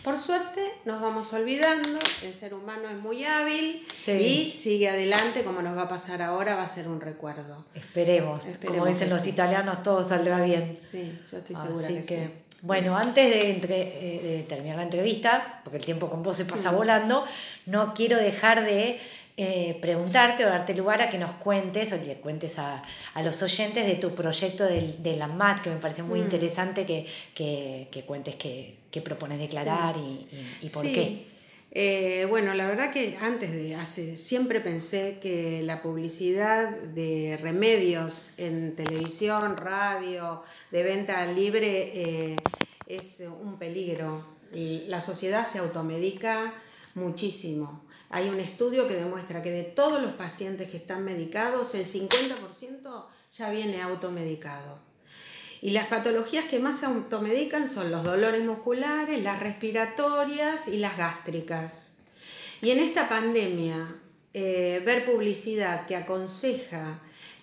Por 0.03 0.18
suerte 0.18 0.62
nos 0.86 1.01
vamos 1.01 1.34
olvidando, 1.34 2.00
el 2.22 2.34
ser 2.34 2.53
humano 2.53 2.88
es 2.89 2.98
muy 3.00 3.25
hábil 3.25 3.86
Sí. 3.98 4.12
y 4.12 4.46
sigue 4.46 4.88
adelante 4.88 5.44
como 5.44 5.62
nos 5.63 5.75
va 5.75 5.84
a 5.84 5.89
pasar 5.89 6.22
ahora, 6.22 6.56
va 6.56 6.63
a 6.63 6.68
ser 6.68 6.88
un 6.88 7.01
recuerdo. 7.01 7.65
esperemos, 7.74 8.46
Esperemos 8.46 8.79
como 8.86 8.94
dicen 8.94 9.10
los 9.10 9.22
sí. 9.22 9.29
italianos 9.32 9.82
todo 9.84 10.03
saldrá 10.03 10.41
bien 10.41 10.77
Sí, 10.79 11.20
yo 11.32 11.39
estoy 11.39 11.56
segura 11.56 11.86
Así 11.88 11.96
que, 11.96 12.01
que, 12.06 12.15
sí. 12.25 12.29
bueno, 12.62 12.96
antes 12.96 13.29
de, 13.29 13.50
entre- 13.51 13.82
eh, 13.82 14.22
de 14.38 14.44
terminar 14.44 14.77
la 14.77 14.84
entrevista, 14.84 15.60
porque 15.63 15.77
el 15.77 15.86
tiempo 15.86 16.10
con 16.10 16.24
vos 16.24 16.38
se 16.38 16.46
pasa 16.46 16.72
volando, 16.72 17.25
no 17.65 17.94
quiero 17.94 18.18
dejar 18.18 18.63
de 18.63 19.01
eh, 19.41 19.77
preguntarte 19.79 20.46
o 20.46 20.50
darte 20.50 20.74
lugar 20.74 21.01
a 21.01 21.10
que 21.10 21.17
nos 21.17 21.31
cuentes 21.36 21.93
o 21.93 21.98
le 21.98 22.15
cuentes 22.15 22.60
a, 22.60 22.81
a 23.13 23.24
los 23.24 23.41
oyentes 23.41 23.86
de 23.88 23.96
tu 23.96 24.13
proyecto 24.13 24.65
del- 24.65 25.01
de, 25.01 25.15
la 25.15 25.27
MAT, 25.27 25.62
que 25.62 25.69
me 25.69 25.77
parece 25.77 26.03
muy 26.03 26.19
interesante 26.19 26.86
que, 26.86 27.05
que, 27.34 27.88
que 27.89 28.03
cuentes 28.03 28.36
qué, 28.36 28.75
propones 29.01 29.39
declarar 29.39 29.96
y, 29.98 30.27
y- 30.29 30.58
y 30.65 30.69
por 30.69 30.84
Sí. 30.86 30.93
qué. 30.93 31.29
Eh, 31.72 32.25
bueno, 32.27 32.53
la 32.55 32.65
verdad 32.67 32.91
que 32.91 33.15
antes 33.22 33.51
de 33.53 33.75
hace 33.75 34.17
siempre 34.17 34.60
pensé 34.60 35.19
que 35.22 35.62
la 35.63 35.81
publicidad 35.84 36.72
de 36.72 37.38
remedios 37.41 38.31
en 38.38 38.75
televisión, 38.75 39.55
radio, 39.55 40.41
de 40.72 40.84
venta 40.84 41.25
libre 41.31 41.91
eh, 41.93 42.36
es 42.88 43.22
un 43.41 43.58
peligro. 43.60 44.25
La 44.51 45.00
sociedad 45.00 45.46
se 45.46 45.60
automedica 45.60 46.53
muchísimo. 46.96 47.84
Hay 48.10 48.29
un 48.29 48.39
estudio 48.39 48.88
que 48.88 48.96
demuestra 48.96 49.41
que 49.41 49.51
de 49.51 49.63
todos 49.63 50.01
los 50.01 50.13
pacientes 50.13 50.69
que 50.69 50.77
están 50.77 51.03
medicados, 51.03 51.75
el 51.75 51.86
50% 51.86 53.05
ya 53.31 53.50
viene 53.51 53.81
automedicado. 53.81 54.79
Y 55.62 55.72
las 55.72 55.88
patologías 55.88 56.46
que 56.46 56.60
más 56.60 56.79
se 56.79 56.86
automedican 56.86 57.67
son 57.67 57.91
los 57.91 58.03
dolores 58.03 58.43
musculares, 58.43 59.22
las 59.24 59.39
respiratorias 59.39 60.67
y 60.67 60.77
las 60.77 60.98
gástricas. 60.98 61.96
Y 62.62 62.72
en 62.72 62.79
esta 62.79 63.10
pandemia, 63.10 63.96
eh, 64.34 64.81
ver 64.86 65.05
publicidad 65.05 65.86
que 65.86 65.96
aconseja 65.96 67.00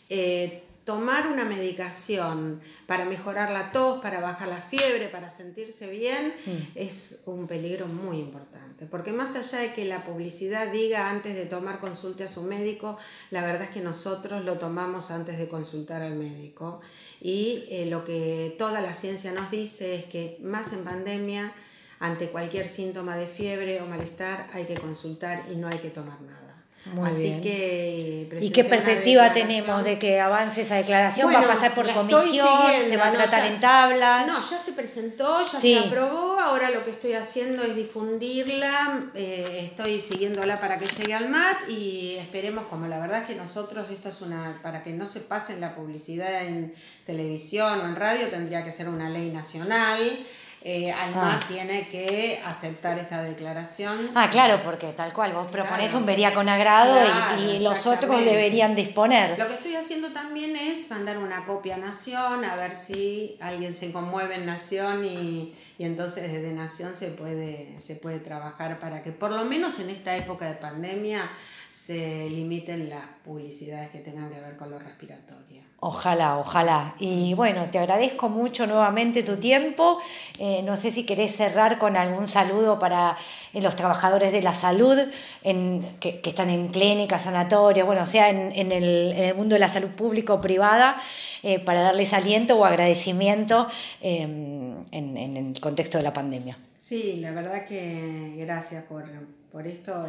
eh, 0.08 0.62
tomar 0.86 1.26
una 1.26 1.44
medicación 1.44 2.60
para 2.86 3.04
mejorar 3.04 3.50
la 3.50 3.72
tos, 3.72 4.00
para 4.00 4.20
bajar 4.20 4.46
la 4.46 4.60
fiebre, 4.60 5.08
para 5.08 5.30
sentirse 5.30 5.90
bien, 5.90 6.32
mm. 6.46 6.50
es 6.76 7.22
un 7.26 7.48
peligro 7.48 7.88
muy 7.88 8.18
importante. 8.18 8.86
Porque 8.86 9.10
más 9.10 9.34
allá 9.34 9.58
de 9.58 9.74
que 9.74 9.84
la 9.84 10.04
publicidad 10.04 10.70
diga 10.70 11.10
antes 11.10 11.34
de 11.34 11.44
tomar 11.46 11.80
consulta 11.80 12.26
a 12.26 12.28
su 12.28 12.42
médico, 12.42 12.96
la 13.32 13.44
verdad 13.44 13.62
es 13.62 13.70
que 13.70 13.80
nosotros 13.80 14.44
lo 14.44 14.58
tomamos 14.58 15.10
antes 15.10 15.38
de 15.38 15.48
consultar 15.48 16.02
al 16.02 16.14
médico. 16.14 16.80
Y 17.20 17.64
eh, 17.68 17.86
lo 17.86 18.04
que 18.04 18.54
toda 18.56 18.80
la 18.80 18.94
ciencia 18.94 19.32
nos 19.32 19.50
dice 19.50 19.96
es 19.96 20.04
que 20.04 20.38
más 20.40 20.72
en 20.72 20.84
pandemia, 20.84 21.52
ante 21.98 22.28
cualquier 22.28 22.68
síntoma 22.68 23.16
de 23.16 23.26
fiebre 23.26 23.82
o 23.82 23.86
malestar, 23.86 24.48
hay 24.52 24.66
que 24.66 24.74
consultar 24.74 25.46
y 25.50 25.56
no 25.56 25.66
hay 25.66 25.78
que 25.78 25.90
tomar 25.90 26.20
nada. 26.20 26.55
Así 27.04 27.40
que 27.42 28.28
¿Y 28.40 28.50
qué 28.50 28.64
perspectiva 28.64 29.32
tenemos 29.32 29.84
de 29.84 29.98
que 29.98 30.20
avance 30.20 30.62
esa 30.62 30.76
declaración? 30.76 31.32
¿Va 31.32 31.40
a 31.40 31.46
pasar 31.46 31.74
por 31.74 31.90
comisión? 31.92 32.48
¿Se 32.86 32.96
va 32.96 33.08
a 33.08 33.12
tratar 33.12 33.46
en 33.46 33.60
tablas? 33.60 34.26
No, 34.26 34.40
ya 34.40 34.58
se 34.58 34.72
presentó, 34.72 35.44
ya 35.44 35.58
se 35.58 35.78
aprobó. 35.78 36.38
Ahora 36.38 36.70
lo 36.70 36.84
que 36.84 36.90
estoy 36.90 37.14
haciendo 37.14 37.62
es 37.62 37.74
difundirla. 37.74 39.04
Eh, 39.14 39.62
estoy 39.64 40.00
siguiéndola 40.00 40.60
para 40.60 40.78
que 40.78 40.86
llegue 40.86 41.14
al 41.14 41.28
MAT 41.28 41.68
y 41.68 42.16
esperemos, 42.16 42.66
como 42.66 42.86
la 42.86 42.98
verdad 42.98 43.22
es 43.22 43.26
que 43.26 43.34
nosotros, 43.34 43.90
esto 43.90 44.08
es 44.08 44.20
una. 44.20 44.60
para 44.62 44.82
que 44.82 44.92
no 44.92 45.06
se 45.06 45.20
pase 45.20 45.58
la 45.58 45.74
publicidad 45.74 46.46
en 46.46 46.74
televisión 47.04 47.80
o 47.80 47.84
en 47.84 47.96
radio, 47.96 48.28
tendría 48.28 48.64
que 48.64 48.72
ser 48.72 48.88
una 48.88 49.10
ley 49.10 49.30
nacional 49.30 50.26
eh, 50.62 50.92
ah. 50.92 51.38
tiene 51.46 51.88
que 51.88 52.40
aceptar 52.44 52.98
esta 52.98 53.22
declaración. 53.22 54.10
Ah, 54.14 54.28
claro, 54.30 54.60
porque 54.64 54.88
tal 54.88 55.12
cual, 55.12 55.32
vos 55.32 55.46
proponés 55.46 55.94
un 55.94 56.04
vería 56.04 56.34
con 56.34 56.48
agrado 56.48 56.98
y, 57.38 57.60
los 57.60 57.86
otros 57.86 58.24
deberían 58.24 58.74
disponer. 58.74 59.38
Lo 59.38 59.46
que 59.46 59.54
estoy 59.54 59.76
haciendo 59.76 60.08
también 60.10 60.56
es 60.56 60.90
mandar 60.90 61.20
una 61.20 61.44
copia 61.44 61.76
a 61.76 61.78
Nación, 61.78 62.44
a 62.44 62.56
ver 62.56 62.74
si 62.74 63.36
alguien 63.40 63.76
se 63.76 63.92
conmueve 63.92 64.36
en 64.36 64.46
Nación 64.46 65.04
y, 65.04 65.54
y 65.78 65.84
entonces 65.84 66.32
desde 66.32 66.52
Nación 66.52 66.96
se 66.96 67.08
puede, 67.08 67.80
se 67.80 67.94
puede 67.94 68.18
trabajar 68.18 68.80
para 68.80 69.02
que 69.02 69.12
por 69.12 69.30
lo 69.30 69.44
menos 69.44 69.78
en 69.78 69.90
esta 69.90 70.16
época 70.16 70.46
de 70.46 70.54
pandemia 70.54 71.30
se 71.70 72.28
limiten 72.30 72.88
las 72.88 73.04
publicidades 73.22 73.90
que 73.90 73.98
tengan 73.98 74.30
que 74.30 74.40
ver 74.40 74.56
con 74.56 74.70
lo 74.70 74.78
respiratorio. 74.78 75.45
Ojalá, 75.88 76.36
ojalá. 76.38 76.96
Y 76.98 77.34
bueno, 77.34 77.70
te 77.70 77.78
agradezco 77.78 78.28
mucho 78.28 78.66
nuevamente 78.66 79.22
tu 79.22 79.36
tiempo. 79.36 80.00
Eh, 80.40 80.60
no 80.64 80.74
sé 80.76 80.90
si 80.90 81.06
querés 81.06 81.36
cerrar 81.36 81.78
con 81.78 81.96
algún 81.96 82.26
saludo 82.26 82.80
para 82.80 83.16
eh, 83.54 83.60
los 83.60 83.76
trabajadores 83.76 84.32
de 84.32 84.42
la 84.42 84.52
salud 84.52 84.98
en, 85.44 85.86
que, 86.00 86.20
están 86.24 86.50
en 86.50 86.70
clínicas, 86.70 87.22
sanatorios, 87.22 87.86
bueno, 87.86 88.04
sea 88.04 88.30
en, 88.30 88.72
el, 88.72 89.32
mundo 89.36 89.54
de 89.54 89.60
la 89.60 89.68
salud 89.68 89.90
pública 89.90 90.34
o 90.34 90.40
privada, 90.40 90.96
eh, 91.44 91.60
para 91.60 91.82
darles 91.82 92.12
aliento 92.12 92.58
o 92.58 92.64
agradecimiento 92.64 93.68
em, 94.00 94.74
en, 94.90 95.36
el 95.36 95.60
contexto 95.60 95.98
de 95.98 96.04
la 96.04 96.12
pandemia. 96.12 96.56
Sí, 96.80 97.20
la 97.20 97.30
verdad 97.30 97.64
que 97.64 98.34
gracias 98.38 98.82
por, 98.86 99.04
por 99.52 99.68
esto. 99.68 100.04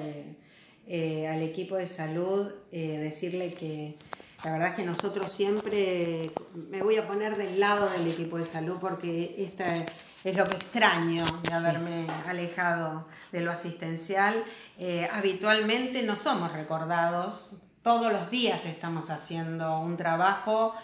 Eh, 0.89 1.27
al 1.27 1.43
equipo 1.43 1.75
de 1.75 1.85
salud 1.85 2.49
eh, 2.71 2.97
decirle 2.99 3.51
que 3.51 3.95
la 4.43 4.51
verdad 4.51 4.67
es 4.69 4.75
que 4.75 4.85
nosotros 4.85 5.31
siempre, 5.31 6.31
me 6.53 6.83
voy 6.83 6.97
a 6.97 7.07
poner 7.07 7.37
del 7.37 7.59
lado 7.59 7.89
del 7.89 8.07
equipo 8.07 8.37
de 8.37 8.45
salud 8.45 8.77
porque 8.79 9.35
esta 9.39 9.85
es 10.23 10.35
lo 10.35 10.47
que 10.47 10.55
extraño 10.55 11.23
de 11.43 11.53
haberme 11.53 12.07
alejado 12.27 13.07
de 13.31 13.41
lo 13.41 13.51
asistencial. 13.51 14.43
Eh, 14.77 15.07
habitualmente 15.11 16.03
no 16.03 16.15
somos 16.15 16.53
recordados, 16.53 17.53
todos 17.81 18.11
los 18.11 18.29
días 18.29 18.65
estamos 18.65 19.09
haciendo 19.09 19.79
un 19.79 19.97
trabajo 19.97 20.75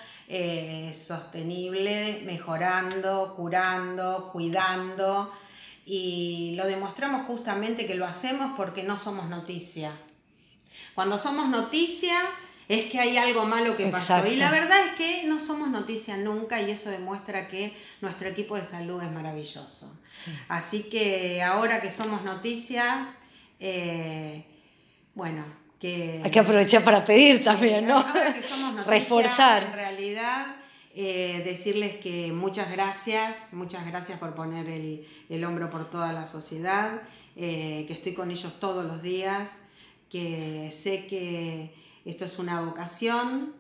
sostenible, 0.96 2.24
mejorando, 2.26 3.36
curando, 3.36 4.30
cuidando 4.32 5.32
y 5.86 6.56
lo 6.56 6.66
demostramos 6.66 7.26
justamente 7.26 7.86
que 7.86 7.96
lo 7.96 8.06
hacemos 8.06 8.54
porque 8.56 8.84
no 8.84 8.98
somos 8.98 9.28
noticia. 9.28 9.92
Cuando 10.96 11.18
somos 11.18 11.50
noticia 11.50 12.18
es 12.68 12.86
que 12.92 13.00
hay 13.00 13.18
algo 13.18 13.46
malo 13.46 13.76
que 13.76 13.88
pasó. 13.88 14.26
Y 14.26 14.36
la 14.36 14.52
verdad 14.52 14.80
es 14.88 14.96
que 14.96 15.24
no 15.26 15.40
somos 15.40 15.70
noticia 15.70 16.18
nunca 16.18 16.62
y 16.62 16.72
eso 16.72 16.90
demuestra 16.90 17.48
que 17.48 17.76
nuestro 18.02 18.28
equipo 18.28 18.56
de 18.56 18.64
salud 18.64 19.02
es 19.02 19.12
maravilloso. 19.12 19.92
Así 20.48 20.84
que 20.84 21.42
ahora 21.44 21.82
que 21.82 21.90
somos 21.90 22.24
noticia, 22.24 23.16
eh, 23.60 24.46
bueno, 25.16 25.44
que... 25.80 26.22
Hay 26.24 26.32
que 26.32 26.40
aprovechar 26.40 26.84
para 26.84 27.04
pedir 27.04 27.44
también, 27.44 27.88
¿no? 27.88 27.98
Ahora 27.98 28.34
que 28.34 28.44
somos 28.44 28.74
noticia, 28.76 28.92
Reforzar. 28.92 29.64
En 29.64 29.74
realidad 29.74 30.46
eh, 30.96 31.42
decirles 31.44 31.96
que 31.96 32.32
muchas 32.32 32.72
gracias, 32.72 33.52
muchas 33.54 33.84
gracias 33.88 34.20
por 34.20 34.36
poner 34.36 34.68
el, 34.70 35.44
hombro 35.44 35.72
por 35.72 35.90
toda 35.90 36.14
la 36.14 36.28
sociedad, 36.28 37.02
eh, 37.36 37.86
que 37.88 37.94
estoy 37.94 38.14
con 38.14 38.30
ellos 38.30 38.60
todos 38.60 38.86
los 38.86 39.02
días, 39.02 39.58
que 40.12 40.70
sé 40.72 41.08
que 41.08 41.74
esto 42.06 42.26
es 42.26 42.40
una 42.40 42.62
vocación, 42.62 43.54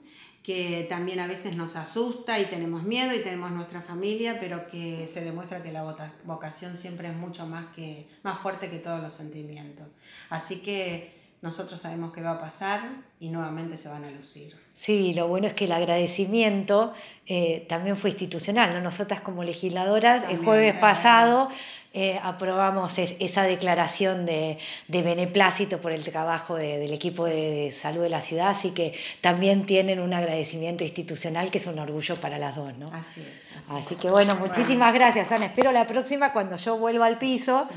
que 0.44 0.86
también 0.90 1.22
a 1.22 1.28
veces 1.28 1.56
nos 1.56 1.78
asusta 1.78 2.38
y 2.40 2.46
tenemos 2.46 2.84
miedo 2.84 3.16
y 3.16 3.24
tenemos 3.24 3.52
nuestra 3.52 3.82
familia, 3.82 4.38
pero 4.42 4.68
que 4.68 5.08
se 5.08 5.24
demuestra 5.24 5.64
que 5.64 5.72
la 5.72 5.84
vocación 6.26 6.76
siempre 6.76 7.08
es 7.08 7.16
mucho 7.16 7.48
más, 7.48 7.74
que, 7.74 8.10
más 8.24 8.40
fuerte 8.40 8.70
que 8.70 8.80
todos 8.80 9.02
los 9.02 9.14
sentimientos. 9.14 9.92
Así 10.30 10.60
que 10.60 11.24
nosotros 11.42 11.80
sabemos 11.80 12.12
qué 12.12 12.22
va 12.22 12.32
a 12.32 12.42
pasar 12.42 12.82
y 13.22 13.30
nuevamente 13.30 13.78
se 13.78 13.88
van 13.88 14.04
a 14.04 14.12
lucir. 14.12 14.62
Sí, 14.74 15.13
lo 15.13 15.27
bueno 15.27 15.48
es 15.48 15.53
que 15.53 15.65
el 15.65 15.72
agradecimiento 15.72 16.94
eh, 17.25 17.65
también 17.70 17.96
fue 17.96 18.10
institucional. 18.10 18.74
¿no? 18.74 18.82
Nosotras 18.82 19.22
como 19.22 19.44
legisladoras, 19.44 20.24
el 20.30 20.39
jueves 20.39 20.75
pasado 20.80 21.50
eh, 21.96 22.20
aprobamos 22.24 22.98
esa 22.98 23.44
declaración 23.44 24.25
de, 24.25 24.58
beneplácito 24.88 25.80
por 25.80 25.92
el 25.92 26.03
trabajo 26.03 26.56
del 26.56 26.92
equipo 26.92 27.25
de, 27.25 27.72
salud 27.72 28.01
de 28.01 28.10
la 28.10 28.24
ciudad, 28.24 28.50
así 28.50 28.72
que 28.72 28.96
también 29.22 29.68
tienen 29.68 30.00
un 30.00 30.12
agradecimiento 30.12 30.84
institucional 30.84 31.51
que 31.51 31.60
es 31.60 31.68
un 31.68 31.77
orgullo 31.77 32.15
para 32.15 32.39
las 32.39 32.56
dos. 32.56 32.75
¿no? 32.80 32.88
Así 32.92 33.22
es. 33.22 33.53
Así, 33.70 33.96
que 33.96 34.10
bueno, 34.10 34.36
muchísimas 34.38 34.92
gracias, 34.92 35.32
Ana. 35.32 35.46
Espero 35.46 35.72
la 35.72 35.86
próxima 35.86 36.34
cuando 36.34 36.56
yo 36.56 36.80
vuelva 36.80 37.06
al 37.06 37.20
piso, 37.20 37.68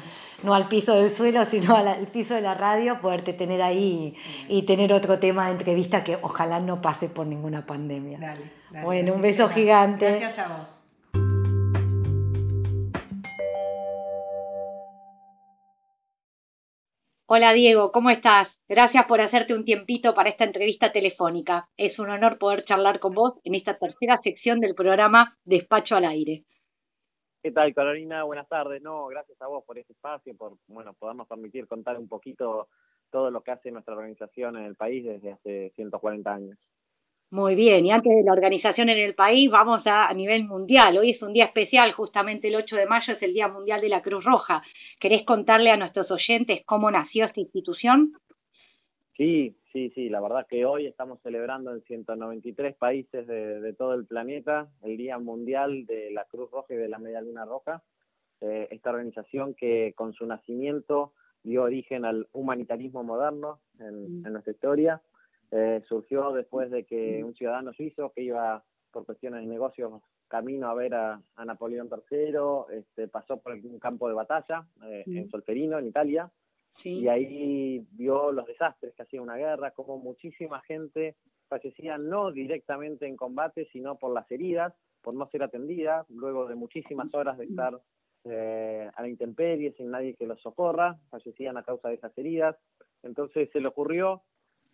no 0.42 0.54
al 0.54 0.66
piso 0.66 0.96
del 0.96 1.10
suelo, 1.10 1.44
sino 1.44 1.76
al, 1.76 2.06
piso 2.06 2.34
de 2.34 2.40
la 2.40 2.54
radio, 2.54 3.02
poderte 3.02 3.34
tener 3.34 3.60
ahí 3.60 4.14
y, 4.48 4.62
tener 4.62 4.94
otro 4.94 5.18
tema 5.18 5.46
de 5.46 5.52
entrevista 5.52 6.02
que 6.02 6.18
ojalá 6.22 6.58
no 6.58 6.80
pase 6.86 7.08
por 7.08 7.26
ninguna 7.26 7.66
pandemia. 7.66 8.16
Dale, 8.20 8.84
bueno, 8.84 9.14
un 9.14 9.20
beso 9.20 9.48
gigante. 9.48 10.06
Gracias 10.06 10.38
a 10.38 10.56
vos. 10.56 10.82
Hola 17.28 17.52
Diego, 17.54 17.90
¿cómo 17.90 18.10
estás? 18.10 18.46
Gracias 18.68 19.04
por 19.06 19.20
hacerte 19.20 19.52
un 19.52 19.64
tiempito 19.64 20.14
para 20.14 20.30
esta 20.30 20.44
entrevista 20.44 20.92
telefónica. 20.92 21.68
Es 21.76 21.98
un 21.98 22.08
honor 22.08 22.38
poder 22.38 22.64
charlar 22.66 23.00
con 23.00 23.14
vos 23.14 23.34
en 23.42 23.56
esta 23.56 23.76
tercera 23.76 24.20
sección 24.22 24.60
del 24.60 24.76
programa 24.76 25.36
Despacho 25.44 25.96
al 25.96 26.04
Aire. 26.04 26.44
¿Qué 27.42 27.50
tal, 27.50 27.74
Carolina? 27.74 28.22
Buenas 28.22 28.48
tardes. 28.48 28.80
No, 28.80 29.06
gracias 29.08 29.42
a 29.42 29.48
vos 29.48 29.64
por 29.64 29.76
este 29.76 29.92
espacio, 29.92 30.36
por 30.36 30.52
bueno, 30.68 30.94
podernos 30.94 31.26
permitir 31.26 31.66
contar 31.66 31.98
un 31.98 32.06
poquito 32.06 32.68
todo 33.10 33.32
lo 33.32 33.40
que 33.40 33.50
hace 33.50 33.72
nuestra 33.72 33.94
organización 33.94 34.56
en 34.56 34.64
el 34.64 34.76
país 34.76 35.04
desde 35.04 35.32
hace 35.32 35.72
140 35.74 36.32
años. 36.32 36.56
Muy 37.30 37.56
bien, 37.56 37.84
y 37.84 37.90
antes 37.90 38.14
de 38.14 38.22
la 38.22 38.32
organización 38.32 38.88
en 38.88 38.98
el 38.98 39.14
país, 39.16 39.50
vamos 39.50 39.84
a, 39.84 40.06
a 40.06 40.14
nivel 40.14 40.44
mundial. 40.44 40.96
Hoy 40.96 41.10
es 41.10 41.22
un 41.22 41.32
día 41.32 41.46
especial, 41.46 41.92
justamente 41.92 42.46
el 42.46 42.54
8 42.54 42.76
de 42.76 42.86
mayo 42.86 43.14
es 43.14 43.22
el 43.22 43.34
Día 43.34 43.48
Mundial 43.48 43.80
de 43.80 43.88
la 43.88 44.00
Cruz 44.00 44.24
Roja. 44.24 44.62
¿Querés 45.00 45.24
contarle 45.26 45.70
a 45.70 45.76
nuestros 45.76 46.08
oyentes 46.12 46.62
cómo 46.66 46.88
nació 46.88 47.24
esta 47.24 47.40
institución? 47.40 48.12
Sí, 49.16 49.56
sí, 49.72 49.90
sí, 49.90 50.08
la 50.08 50.20
verdad 50.20 50.46
que 50.48 50.64
hoy 50.66 50.86
estamos 50.86 51.20
celebrando 51.22 51.72
en 51.72 51.82
193 51.82 52.76
países 52.76 53.26
de, 53.26 53.60
de 53.60 53.72
todo 53.72 53.94
el 53.94 54.06
planeta 54.06 54.68
el 54.82 54.96
Día 54.96 55.18
Mundial 55.18 55.84
de 55.86 56.12
la 56.12 56.26
Cruz 56.26 56.48
Roja 56.52 56.74
y 56.74 56.76
de 56.76 56.88
la 56.88 56.98
Media 56.98 57.22
Luna 57.22 57.44
Roja. 57.44 57.82
Eh, 58.40 58.68
esta 58.70 58.90
organización 58.90 59.54
que 59.54 59.94
con 59.96 60.12
su 60.12 60.26
nacimiento 60.26 61.12
dio 61.42 61.64
origen 61.64 62.04
al 62.04 62.28
humanitarismo 62.32 63.02
moderno 63.02 63.58
en, 63.80 64.20
mm. 64.20 64.26
en 64.26 64.32
nuestra 64.32 64.52
historia 64.52 65.02
eh, 65.50 65.82
surgió 65.88 66.32
después 66.32 66.70
de 66.70 66.84
que 66.84 67.22
un 67.24 67.34
ciudadano 67.34 67.72
suizo 67.72 68.12
que 68.14 68.22
iba 68.22 68.64
por 68.90 69.04
cuestiones 69.06 69.40
de 69.40 69.46
negocios 69.46 70.02
camino 70.28 70.68
a 70.68 70.74
ver 70.74 70.94
a, 70.94 71.20
Napoleón 71.44 71.88
III, 71.88 72.78
este, 72.78 73.08
pasó 73.08 73.38
por 73.38 73.52
un 73.52 73.78
campo 73.78 74.08
de 74.08 74.14
batalla 74.14 74.66
eh, 74.84 75.04
en 75.06 75.30
Solferino, 75.30 75.78
en 75.78 75.86
Italia, 75.86 76.30
y 76.84 77.08
ahí 77.08 77.86
vio 77.92 78.32
los 78.32 78.46
desastres 78.46 78.94
que 78.94 79.02
hacía 79.02 79.22
una 79.22 79.36
guerra, 79.36 79.70
como 79.70 79.98
muchísima 79.98 80.60
gente 80.62 81.16
fallecía 81.48 81.96
no 81.98 82.32
directamente 82.32 83.06
en 83.06 83.16
combate, 83.16 83.66
sino 83.72 83.96
por 83.96 84.12
las 84.12 84.30
heridas, 84.30 84.74
por 85.00 85.14
no 85.14 85.28
ser 85.28 85.42
atendida, 85.42 86.04
luego 86.08 86.46
de 86.46 86.54
muchísimas 86.54 87.12
horas 87.14 87.38
de 87.38 87.46
estar 87.46 87.80
eh, 88.24 88.90
a 88.94 89.02
la 89.02 89.08
intemperie, 89.08 89.72
sin 89.72 89.90
nadie 89.90 90.14
que 90.14 90.26
los 90.26 90.40
socorra, 90.40 90.98
fallecían 91.10 91.56
a 91.56 91.62
causa 91.62 91.88
de 91.88 91.94
esas 91.94 92.16
heridas. 92.18 92.56
Entonces 93.02 93.48
se 93.52 93.60
le 93.60 93.68
ocurrió 93.68 94.22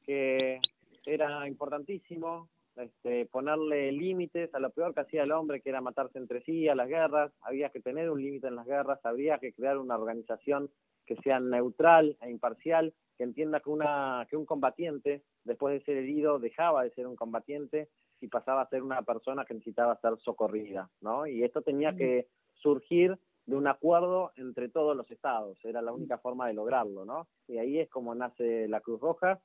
que 0.02 0.60
era 1.04 1.46
importantísimo 1.48 2.48
este, 2.76 3.26
ponerle 3.26 3.92
límites 3.92 4.54
a 4.54 4.58
lo 4.58 4.70
peor 4.70 4.94
que 4.94 5.00
hacía 5.00 5.24
el 5.24 5.32
hombre, 5.32 5.60
que 5.60 5.68
era 5.68 5.80
matarse 5.80 6.18
entre 6.18 6.42
sí, 6.42 6.68
a 6.68 6.74
las 6.74 6.88
guerras, 6.88 7.32
había 7.42 7.68
que 7.70 7.80
tener 7.80 8.10
un 8.10 8.22
límite 8.22 8.46
en 8.46 8.56
las 8.56 8.66
guerras, 8.66 8.98
había 9.04 9.38
que 9.38 9.52
crear 9.52 9.78
una 9.78 9.96
organización 9.96 10.70
que 11.04 11.16
sea 11.16 11.40
neutral 11.40 12.16
e 12.22 12.30
imparcial, 12.30 12.94
que 13.18 13.24
entienda 13.24 13.60
que, 13.60 13.70
una, 13.70 14.26
que 14.30 14.36
un 14.36 14.46
combatiente, 14.46 15.22
después 15.44 15.74
de 15.74 15.84
ser 15.84 15.96
herido, 15.98 16.38
dejaba 16.38 16.84
de 16.84 16.90
ser 16.92 17.06
un 17.06 17.16
combatiente 17.16 17.88
y 18.20 18.28
pasaba 18.28 18.62
a 18.62 18.68
ser 18.68 18.82
una 18.82 19.02
persona 19.02 19.44
que 19.44 19.54
necesitaba 19.54 20.00
ser 20.00 20.16
socorrida, 20.18 20.88
¿no? 21.00 21.26
Y 21.26 21.42
esto 21.42 21.60
tenía 21.60 21.94
que 21.94 22.28
surgir 22.54 23.18
de 23.44 23.56
un 23.56 23.66
acuerdo 23.66 24.30
entre 24.36 24.68
todos 24.68 24.96
los 24.96 25.10
estados, 25.10 25.58
era 25.64 25.82
la 25.82 25.92
única 25.92 26.18
forma 26.18 26.46
de 26.46 26.54
lograrlo, 26.54 27.04
¿no? 27.04 27.26
Y 27.48 27.58
ahí 27.58 27.80
es 27.80 27.90
como 27.90 28.14
nace 28.14 28.68
la 28.68 28.80
Cruz 28.80 29.00
Roja, 29.00 29.40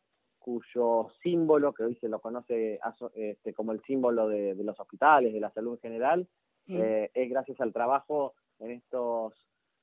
cuyo 0.47 1.09
símbolo, 1.21 1.73
que 1.73 1.83
hoy 1.83 1.95
se 1.95 2.07
lo 2.07 2.21
conoce 2.21 2.79
este, 3.15 3.53
como 3.53 3.73
el 3.73 3.81
símbolo 3.81 4.29
de, 4.29 4.55
los 4.55 4.79
hospitales, 4.79 5.33
de 5.33 5.41
la 5.41 5.51
salud 5.51 5.73
en 5.73 5.81
general, 5.81 6.27
eh, 6.69 7.11
es 7.13 7.29
gracias 7.29 7.59
al 7.59 7.73
trabajo 7.73 8.33
en 8.59 8.71
estos 8.71 9.33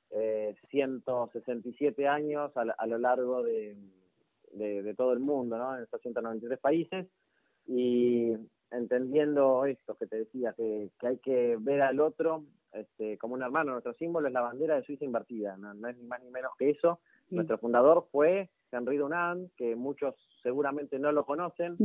eh, 0.08 0.54
167 0.70 2.08
años 2.08 2.50
a, 2.56 2.86
lo 2.86 2.96
largo 2.96 3.42
de, 3.42 3.76
de, 4.52 4.94
todo 4.94 5.12
el 5.12 5.20
mundo, 5.20 5.58
¿no? 5.58 5.76
En 5.76 5.82
estos 5.82 6.00
193 6.00 6.58
países, 6.58 7.08
y 7.66 8.32
entendiendo 8.70 9.66
esto 9.66 9.96
que 9.96 10.06
te 10.06 10.16
decía, 10.16 10.54
que, 10.54 10.88
que 10.98 11.06
hay 11.06 11.18
que 11.18 11.58
ver 11.60 11.82
al 11.82 12.00
otro 12.00 12.42
este, 12.72 13.18
como 13.18 13.34
un 13.34 13.42
hermano. 13.42 13.72
Nuestro 13.72 13.92
símbolo 13.92 14.28
es 14.28 14.32
la 14.32 14.40
bandera 14.40 14.76
de 14.76 14.84
Suiza 14.84 15.04
invertida, 15.04 15.58
no, 15.58 15.72
es 15.86 15.98
ni 15.98 16.06
más 16.06 16.22
ni 16.22 16.30
menos 16.30 16.52
que 16.58 16.70
eso. 16.70 17.00
Nuestro 17.30 17.58
fundador 17.58 18.06
fue 18.10 18.50
Henri 18.70 18.96
Dunant, 18.96 19.50
que 19.56 19.76
muchos 19.76 20.14
seguramente 20.42 20.98
no 20.98 21.12
lo 21.12 21.24
conocen, 21.24 21.76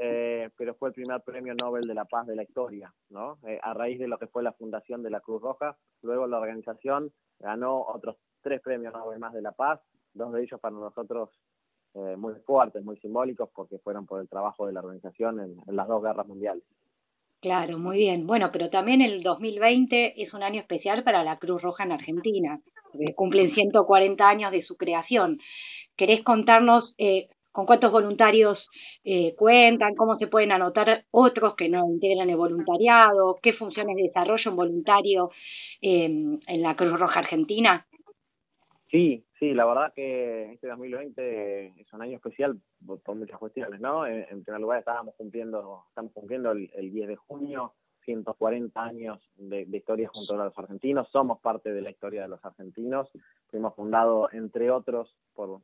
eh, 0.00 0.50
pero 0.56 0.74
fue 0.74 0.90
el 0.90 0.94
primer 0.94 1.20
premio 1.22 1.54
Nobel 1.54 1.86
de 1.86 1.94
la 1.94 2.04
Paz 2.04 2.26
de 2.26 2.36
la 2.36 2.42
historia, 2.42 2.92
¿no? 3.10 3.38
Eh, 3.46 3.58
a 3.62 3.74
raíz 3.74 3.98
de 3.98 4.08
lo 4.08 4.18
que 4.18 4.26
fue 4.26 4.42
la 4.42 4.52
fundación 4.52 5.02
de 5.02 5.10
la 5.10 5.20
Cruz 5.20 5.42
Roja, 5.42 5.76
luego 6.02 6.26
la 6.26 6.38
organización 6.38 7.12
ganó 7.38 7.82
otros 7.82 8.16
tres 8.42 8.60
premios 8.60 8.92
Nobel 8.92 9.18
más 9.18 9.32
de 9.32 9.42
la 9.42 9.52
Paz, 9.52 9.80
dos 10.14 10.32
de 10.32 10.42
ellos 10.42 10.60
para 10.60 10.74
nosotros 10.74 11.30
eh, 11.94 12.16
muy 12.16 12.34
fuertes, 12.46 12.84
muy 12.84 12.96
simbólicos, 12.98 13.48
porque 13.54 13.78
fueron 13.78 14.06
por 14.06 14.20
el 14.20 14.28
trabajo 14.28 14.66
de 14.66 14.72
la 14.72 14.80
organización 14.80 15.40
en, 15.40 15.56
en 15.66 15.76
las 15.76 15.88
dos 15.88 16.02
guerras 16.02 16.26
mundiales. 16.26 16.64
Claro, 17.40 17.78
muy 17.78 17.98
bien. 17.98 18.26
Bueno, 18.26 18.50
pero 18.52 18.68
también 18.68 19.00
el 19.00 19.22
2020 19.22 20.20
es 20.20 20.34
un 20.34 20.42
año 20.42 20.60
especial 20.60 21.04
para 21.04 21.22
la 21.22 21.38
Cruz 21.38 21.62
Roja 21.62 21.84
en 21.84 21.92
Argentina, 21.92 22.60
cumplen 23.14 23.54
140 23.54 24.28
años 24.28 24.52
de 24.52 24.62
su 24.62 24.76
creación. 24.76 25.38
¿Querés 25.96 26.22
contarnos 26.24 26.94
eh, 26.98 27.28
con 27.52 27.66
cuántos 27.66 27.90
voluntarios 27.90 28.58
eh, 29.04 29.34
cuentan, 29.36 29.94
cómo 29.96 30.16
se 30.16 30.26
pueden 30.26 30.52
anotar 30.52 31.04
otros 31.10 31.56
que 31.56 31.68
no 31.68 31.90
integran 31.90 32.30
el 32.30 32.36
voluntariado, 32.36 33.38
qué 33.42 33.52
funciones 33.54 33.96
desarrolla 33.96 34.50
un 34.50 34.56
voluntario 34.56 35.30
eh, 35.80 36.04
en 36.04 36.62
la 36.62 36.76
Cruz 36.76 36.98
Roja 36.98 37.20
Argentina? 37.20 37.86
Sí, 38.90 39.22
sí, 39.38 39.52
la 39.52 39.66
verdad 39.66 39.92
que 39.94 40.52
este 40.52 40.66
2020 40.68 41.74
es 41.78 41.92
un 41.92 42.02
año 42.02 42.16
especial 42.16 42.58
por, 43.04 43.16
muchas 43.16 43.38
cuestiones, 43.38 43.80
¿no? 43.80 44.06
En, 44.06 44.42
primer 44.42 44.60
lugar 44.60 44.78
estábamos 44.78 45.14
cumpliendo, 45.16 45.84
estamos 45.88 46.12
cumpliendo 46.12 46.52
el, 46.52 46.90
10 46.90 47.08
de 47.08 47.16
junio, 47.16 47.74
140 48.08 48.82
años 48.82 49.20
de, 49.36 49.68
historia 49.70 50.08
junto 50.08 50.32
a 50.32 50.46
los 50.46 50.58
argentinos, 50.58 51.08
somos 51.10 51.40
parte 51.40 51.74
de 51.74 51.82
la 51.82 51.90
historia 51.90 52.22
de 52.22 52.28
los 52.28 52.42
argentinos, 52.42 53.10
fuimos 53.50 53.74
fundados 53.74 54.32
entre 54.32 54.70
otros 54.70 55.14
por, 55.34 55.60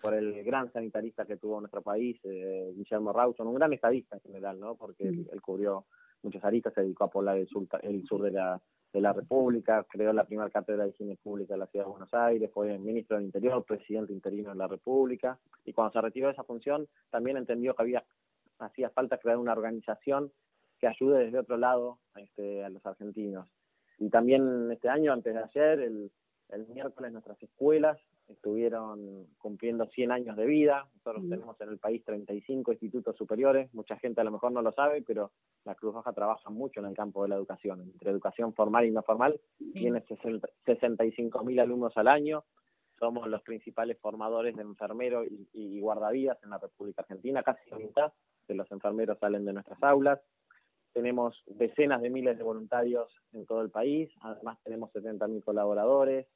por 0.00 0.14
el 0.14 0.42
gran 0.42 0.72
sanitarista 0.72 1.26
que 1.26 1.36
tuvo 1.36 1.60
nuestro 1.60 1.82
país, 1.82 2.18
eh, 2.24 2.72
Guillermo 2.74 3.12
Rawson, 3.12 3.46
un 3.46 3.56
gran 3.56 3.74
estadista 3.74 4.16
en 4.16 4.22
general, 4.22 4.58
¿no? 4.58 4.74
Porque 4.74 5.06
él, 5.06 5.28
él 5.30 5.42
cubrió 5.42 5.84
muchas 6.22 6.42
aristas, 6.42 6.72
se 6.72 6.80
dedicó 6.80 7.04
a 7.04 7.10
poblar 7.10 7.36
el 7.36 7.46
sur, 7.46 7.66
el 7.82 8.06
sur 8.06 8.22
de 8.22 8.30
la 8.30 8.58
de 8.92 9.00
la 9.00 9.14
República, 9.14 9.86
creó 9.88 10.12
la 10.12 10.24
primera 10.24 10.50
cátedra 10.50 10.84
de 10.84 10.90
higiene 10.90 11.16
pública 11.16 11.54
de 11.54 11.60
la 11.60 11.66
Ciudad 11.66 11.86
de 11.86 11.90
Buenos 11.90 12.12
Aires, 12.12 12.50
fue 12.52 12.78
ministro 12.78 13.16
del 13.16 13.24
Interior, 13.24 13.64
presidente 13.64 14.12
interino 14.12 14.50
de 14.50 14.56
la 14.56 14.68
República, 14.68 15.38
y 15.64 15.72
cuando 15.72 15.94
se 15.94 16.02
retiró 16.02 16.26
de 16.26 16.34
esa 16.34 16.44
función 16.44 16.86
también 17.10 17.38
entendió 17.38 17.74
que 17.74 17.82
había 17.82 18.04
hacía 18.58 18.90
falta 18.90 19.18
crear 19.18 19.38
una 19.38 19.52
organización 19.52 20.30
que 20.82 20.88
ayude 20.88 21.26
desde 21.26 21.38
otro 21.38 21.56
lado 21.56 22.00
este, 22.16 22.64
a 22.64 22.68
los 22.68 22.84
argentinos. 22.84 23.48
Y 24.00 24.10
también 24.10 24.68
este 24.72 24.88
año, 24.88 25.12
antes 25.12 25.32
de 25.32 25.40
ayer, 25.40 25.78
el, 25.78 26.10
el 26.48 26.66
miércoles, 26.66 27.12
nuestras 27.12 27.40
escuelas 27.40 27.98
estuvieron 28.28 29.28
cumpliendo 29.38 29.86
100 29.86 30.10
años 30.10 30.36
de 30.36 30.44
vida. 30.44 30.88
Nosotros 30.96 31.22
tenemos 31.28 31.60
en 31.60 31.68
el 31.68 31.78
país 31.78 32.04
35 32.04 32.72
institutos 32.72 33.16
superiores. 33.16 33.72
Mucha 33.74 33.96
gente 33.96 34.20
a 34.20 34.24
lo 34.24 34.32
mejor 34.32 34.50
no 34.50 34.60
lo 34.60 34.72
sabe, 34.72 35.02
pero 35.02 35.30
la 35.64 35.76
Cruz 35.76 35.94
Roja 35.94 36.12
trabaja 36.12 36.50
mucho 36.50 36.80
en 36.80 36.86
el 36.86 36.96
campo 36.96 37.22
de 37.22 37.28
la 37.28 37.36
educación, 37.36 37.80
entre 37.82 38.10
educación 38.10 38.52
formal 38.52 38.84
y 38.84 38.90
no 38.90 39.02
formal. 39.02 39.40
Tiene 39.72 40.02
65 40.64 41.44
mil 41.44 41.60
alumnos 41.60 41.96
al 41.96 42.08
año. 42.08 42.42
Somos 42.98 43.28
los 43.28 43.42
principales 43.42 43.98
formadores 44.00 44.56
de 44.56 44.62
enfermeros 44.62 45.28
y, 45.52 45.78
guardavidas 45.78 46.42
en 46.42 46.50
la 46.50 46.58
República 46.58 47.02
Argentina. 47.02 47.42
Casi 47.44 47.70
la 47.70 47.78
mitad 47.78 48.12
de 48.48 48.54
los 48.54 48.70
enfermeros 48.72 49.18
salen 49.18 49.44
de 49.44 49.52
nuestras 49.52 49.80
aulas. 49.82 50.20
Tenemos 50.92 51.42
decenas 51.46 52.02
de 52.02 52.10
miles 52.10 52.36
de 52.36 52.44
voluntarios 52.44 53.12
en 53.32 53.46
todo 53.46 53.62
el 53.62 53.70
país. 53.70 54.10
Además, 54.20 54.58
tenemos 54.62 54.92
70.000 54.92 55.42
colaboradores. 55.42 56.26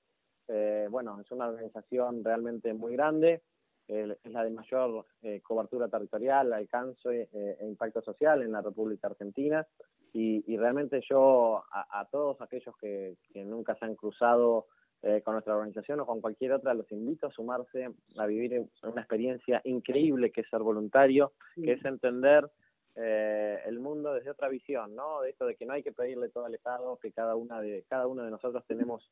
Eh, 0.49 0.88
bueno, 0.90 1.21
es 1.21 1.31
una 1.31 1.49
organización 1.49 2.25
realmente 2.25 2.73
muy 2.73 2.92
grande 2.92 3.42
es 3.88 4.33
la 4.33 4.45
de 4.45 4.51
mayor 4.51 5.07
eh, 5.23 5.40
cobertura 5.42 5.88
territorial, 5.88 6.53
alcance 6.53 7.29
eh, 7.33 7.57
e 7.61 7.66
impacto 7.66 8.03
social 8.03 8.42
en 8.42 8.53
la 8.53 8.62
República 8.62 9.07
Argentina. 9.07 9.66
Y, 10.12 10.57
realmente 10.57 11.03
yo 11.09 11.62
a, 11.71 12.09
todos 12.11 12.40
aquellos 12.40 12.75
que, 12.79 13.16
nunca 13.35 13.75
se 13.75 13.85
han 13.85 13.95
cruzado 13.95 14.66
eh, 15.03 15.21
con 15.23 15.35
nuestra 15.35 15.55
organización 15.55 16.01
o 16.01 16.07
con 16.07 16.23
cualquier 16.23 16.53
otra, 16.53 16.73
los 16.73 16.90
invito 16.90 17.27
a 17.27 17.33
sumarse 17.33 17.90
a 18.16 18.27
vivir 18.27 18.66
una 18.83 19.03
experiencia 19.03 19.61
increíble 19.64 20.33
que 20.33 20.40
es 20.40 20.49
ser 20.49 20.61
voluntario, 20.61 21.33
que 21.55 21.73
es 21.73 21.85
entender 21.85 22.51
el 22.96 23.78
mundo 23.78 24.14
desde 24.14 24.30
otra 24.30 24.48
visión, 24.48 24.94
¿no? 24.94 25.20
De 25.20 25.30
esto 25.30 25.46
de 25.46 25.54
que 25.54 25.66
no 25.66 25.74
hay 25.74 25.82
que 25.82 25.92
pedirle 25.92 26.30
todo 26.30 26.46
al 26.46 26.54
Estado, 26.54 26.98
que 27.00 27.12
cada 27.12 27.37
una 27.37 27.61
de 27.61 27.85
cada 27.88 28.06
uno 28.06 28.22
de 28.22 28.30
nosotros 28.30 28.64
tenemos 28.66 29.11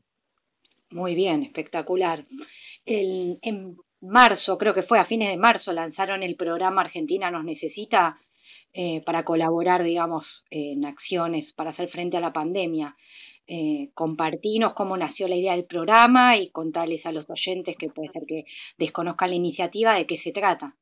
Muy 0.91 1.15
bien, 1.15 1.44
espectacular. 1.44 2.26
El, 2.86 3.39
en 3.41 3.78
marzo, 4.02 4.58
creo 4.58 4.74
que 4.74 4.84
fue 4.84 5.00
a 5.00 5.06
fines 5.06 5.30
de 5.30 5.38
marzo, 5.38 5.72
lanzaron 5.72 6.24
el 6.24 6.36
programa 6.36 6.82
Argentina 6.82 7.32
nos 7.32 7.44
necesita 7.44 8.17
eh, 8.74 9.02
para 9.06 9.26
colaborar, 9.26 9.84
digamos, 9.84 10.26
en 10.50 10.86
acciones 10.86 11.52
para 11.54 11.72
hacer 11.72 11.90
frente 11.90 12.18
a 12.18 12.22
la 12.22 12.34
pandemia. 12.34 12.96
Eh, 13.48 13.90
compartirnos 13.94 14.74
cómo 14.74 14.96
nació 14.96 15.28
la 15.28 15.36
idea 15.36 15.54
del 15.54 15.66
programa 15.66 16.38
y 16.38 16.52
contarles 16.52 17.06
a 17.06 17.12
los 17.12 17.30
oyentes 17.30 17.76
que 17.78 17.90
puede 17.90 18.10
ser 18.10 18.24
que 18.26 18.46
desconozcan 18.78 19.30
la 19.30 19.36
iniciativa 19.36 19.96
de 19.96 20.08
qué 20.08 20.20
se 20.24 20.32
trata. 20.32 20.76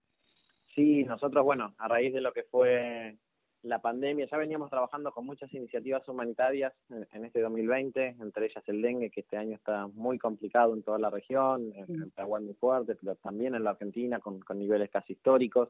Sí, 0.75 1.04
nosotros, 1.04 1.43
bueno, 1.43 1.73
a 1.78 1.88
raíz 1.88 2.13
de 2.13 2.21
lo 2.21 2.32
que 2.32 2.43
fue 2.43 3.17
la 3.63 3.80
pandemia, 3.80 4.28
ya 4.30 4.38
veníamos 4.38 4.69
trabajando 4.69 5.12
con 5.12 5.25
muchas 5.25 5.54
iniciativas 5.54 6.08
humanitarias 6.08 6.73
en, 6.89 7.25
este 7.25 7.41
2020, 7.41 8.15
entre 8.21 8.45
ellas 8.45 8.63
el 8.67 8.82
dengue, 8.82 9.10
que 9.10 9.21
este 9.21 9.38
año 9.38 9.56
está 9.56 9.88
muy 9.88 10.17
complicado 10.17 10.73
en 10.73 10.84
toda 10.84 10.97
la 10.97 11.10
región, 11.10 11.73
en, 11.75 12.12
Paraguay 12.12 12.43
muy 12.43 12.54
fuerte, 12.54 12.95
pero 12.95 13.15
también 13.15 13.56
en 13.56 13.63
la 13.63 13.71
Argentina 13.71 14.19
con, 14.19 14.39
niveles 14.56 14.89
casi 14.89 15.13
históricos, 15.13 15.69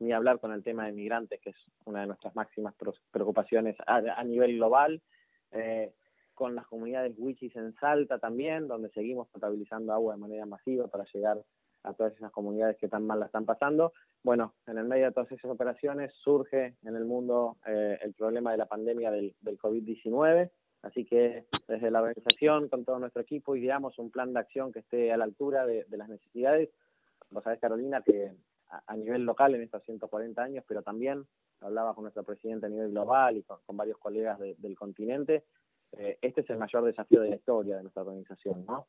ni 0.00 0.12
hablar 0.12 0.40
con 0.40 0.52
el 0.52 0.62
tema 0.62 0.86
de 0.86 0.92
migrantes, 0.92 1.40
que 1.40 1.50
es 1.50 1.56
una 1.84 2.00
de 2.00 2.08
nuestras 2.08 2.34
máximas 2.34 2.74
preocupaciones 3.10 3.76
a, 3.86 4.24
nivel 4.24 4.56
global. 4.56 5.00
Eh, 5.52 5.92
con 6.34 6.54
las 6.54 6.66
comunidades 6.66 7.14
wichis 7.18 7.54
en 7.54 7.74
Salta 7.74 8.18
también, 8.18 8.66
donde 8.66 8.88
seguimos 8.90 9.28
potabilizando 9.28 9.92
agua 9.92 10.14
de 10.14 10.20
manera 10.20 10.46
masiva 10.46 10.88
para 10.88 11.04
llegar 11.12 11.36
a 11.82 11.92
todas 11.92 12.14
esas 12.14 12.32
comunidades 12.32 12.78
que 12.78 12.88
tan 12.88 13.06
mal 13.06 13.20
la 13.20 13.26
están 13.26 13.44
pasando. 13.44 13.92
Bueno, 14.22 14.54
en 14.66 14.78
el 14.78 14.84
medio 14.84 15.04
de 15.04 15.12
todas 15.12 15.30
esas 15.32 15.50
operaciones 15.50 16.12
surge 16.22 16.76
en 16.82 16.96
el 16.96 17.04
mundo 17.04 17.58
eh, 17.66 17.98
el 18.02 18.14
problema 18.14 18.52
de 18.52 18.56
la 18.56 18.66
pandemia 18.66 19.10
del, 19.10 19.34
del 19.40 19.58
COVID-19, 19.58 20.50
así 20.82 21.04
que 21.04 21.44
desde 21.68 21.90
la 21.90 22.00
organización, 22.00 22.68
con 22.68 22.84
todo 22.84 22.98
nuestro 22.98 23.22
equipo, 23.22 23.56
ideamos 23.56 23.98
un 23.98 24.10
plan 24.10 24.32
de 24.32 24.40
acción 24.40 24.72
que 24.72 24.80
esté 24.80 25.12
a 25.12 25.16
la 25.16 25.24
altura 25.24 25.66
de, 25.66 25.84
las 25.90 26.08
necesidades. 26.08 26.70
Vos 27.30 27.44
sabés, 27.44 27.60
Carolina, 27.60 28.02
que 28.02 28.32
a, 28.86 28.96
nivel 28.96 29.24
local 29.24 29.54
en 29.54 29.62
estos 29.62 29.82
140 29.84 30.42
años, 30.42 30.64
pero 30.66 30.82
también 30.82 31.26
hablaba 31.60 31.94
con 31.94 32.04
nuestro 32.04 32.22
presidente 32.22 32.66
a 32.66 32.68
nivel 32.68 32.90
global 32.90 33.36
y 33.36 33.42
con, 33.42 33.76
varios 33.76 33.98
colegas 33.98 34.38
del 34.38 34.76
continente, 34.76 35.44
eh, 35.92 36.18
este 36.22 36.42
es 36.42 36.50
el 36.50 36.58
mayor 36.58 36.84
desafío 36.84 37.20
de 37.20 37.30
la 37.30 37.36
historia 37.36 37.76
de 37.76 37.82
nuestra 37.82 38.02
organización, 38.02 38.64
¿no? 38.66 38.86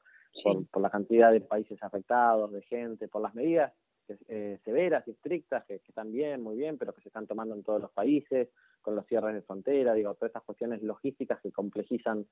por, 0.71 0.81
la 0.81 0.89
cantidad 0.89 1.31
de 1.31 1.41
países 1.41 1.81
afectados, 1.81 2.51
de 2.51 2.61
gente, 2.61 3.07
por 3.07 3.21
las 3.21 3.33
medidas 3.33 3.73
eh, 4.27 4.59
severas 4.63 5.07
y 5.07 5.11
estrictas 5.11 5.65
que, 5.65 5.75
están 5.75 6.11
bien, 6.11 6.41
muy 6.41 6.57
bien, 6.57 6.77
pero 6.77 6.93
que 6.93 7.01
se 7.01 7.09
están 7.09 7.27
tomando 7.27 7.55
en 7.55 7.63
todos 7.63 7.81
los 7.81 7.91
países, 7.91 8.49
con 8.81 8.95
los 8.95 9.05
cierres 9.07 9.35
de 9.35 9.41
frontera, 9.41 9.93
digo, 9.93 10.13
todas 10.15 10.29
estas 10.29 10.43
cuestiones 10.43 10.81
logísticas 10.81 11.39
que 11.41 11.51
complejizan 11.51 12.25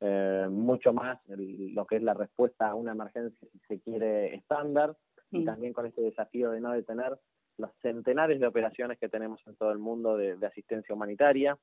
eh, 0.00 0.46
mucho 0.50 0.92
más 0.92 1.18
lo 1.28 1.86
que 1.86 1.96
es 1.96 2.02
la 2.02 2.14
respuesta 2.14 2.68
a 2.68 2.74
una 2.74 2.92
emergencia, 2.92 3.48
si 3.52 3.58
se 3.60 3.80
quiere, 3.80 4.34
estándar, 4.34 4.96
y 5.30 5.44
también 5.44 5.72
con 5.72 5.86
este 5.86 6.02
desafío 6.02 6.50
de 6.50 6.60
no 6.60 6.72
detener 6.72 7.18
los 7.58 7.70
centenares 7.82 8.40
de 8.40 8.46
operaciones 8.46 8.98
que 8.98 9.08
tenemos 9.08 9.40
en 9.46 9.56
todo 9.56 9.72
el 9.72 9.78
mundo 9.78 10.16
de, 10.16 10.36
asistencia 10.46 10.94
humanitaria. 10.94 11.58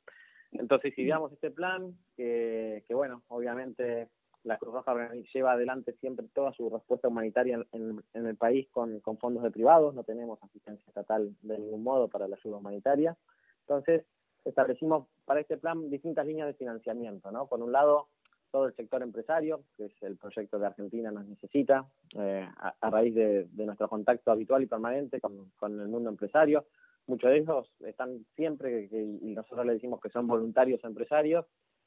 Entonces, 0.52 0.93
si 0.95 1.06
veamos 1.06 1.32
este 1.32 1.52
plan, 1.52 1.95
que, 2.15 2.84
que 2.88 2.93
bueno, 2.93 3.24
obviamente 3.28 4.10
la 4.43 4.58
Cruz 4.58 4.74
Roja 4.74 4.95
lleva 5.34 5.54
adelante 5.54 5.93
siempre 6.00 6.28
toda 6.34 6.52
su 6.54 6.69
respuesta 6.69 7.08
humanitaria 7.08 7.63
en, 7.71 8.02
el 8.13 8.36
país 8.36 8.67
con, 8.71 9.02
fondos 9.19 9.43
de 9.43 9.52
privados, 9.52 9.93
no 9.93 10.04
tenemos 10.04 10.41
asistencia 10.43 10.84
estatal 10.88 11.36
de 11.41 11.60
ningún 11.60 11.84
modo 11.84 12.08
para 12.08 12.28
la 12.28 12.36
ayuda 12.36 12.58
humanitaria. 12.58 13.15
Entonces, 13.62 14.04
establecimos 14.43 15.08
para 15.26 15.41
este 15.41 15.58
plan 15.58 15.89
distintas 15.89 16.26
líneas 16.26 16.47
de 16.47 16.56
financiamiento, 16.56 17.32
¿no? 17.32 17.47
Por 17.47 17.62
un 17.62 17.71
lado, 17.71 18.08
todo 18.51 18.67
el 18.67 18.75
sector 18.75 19.01
empresario, 19.01 19.63
que 19.77 19.85
es 19.85 20.03
el 20.03 20.17
proyecto 20.17 20.59
de 20.59 20.67
Argentina 20.67 21.11
nos 21.11 21.25
necesita, 21.25 21.85
eh, 22.15 22.47
a, 22.57 22.89
raíz 22.89 23.15
de, 23.15 23.47
nuestro 23.55 23.87
contacto 23.87 24.31
habitual 24.31 24.63
y 24.63 24.67
permanente 24.67 25.19
con, 25.19 25.79
el 25.79 25.87
mundo 25.87 26.09
empresario. 26.09 26.65
Muchos 27.07 27.31
de 27.31 27.37
ellos 27.37 27.71
están 27.79 28.25
siempre, 28.35 28.89
y 28.91 29.33
nosotros 29.33 29.65
le 29.65 29.73
decimos 29.73 29.99
que 30.01 30.09
son 30.09 30.27
voluntarios 30.27 30.83
empresarios, 30.83 31.45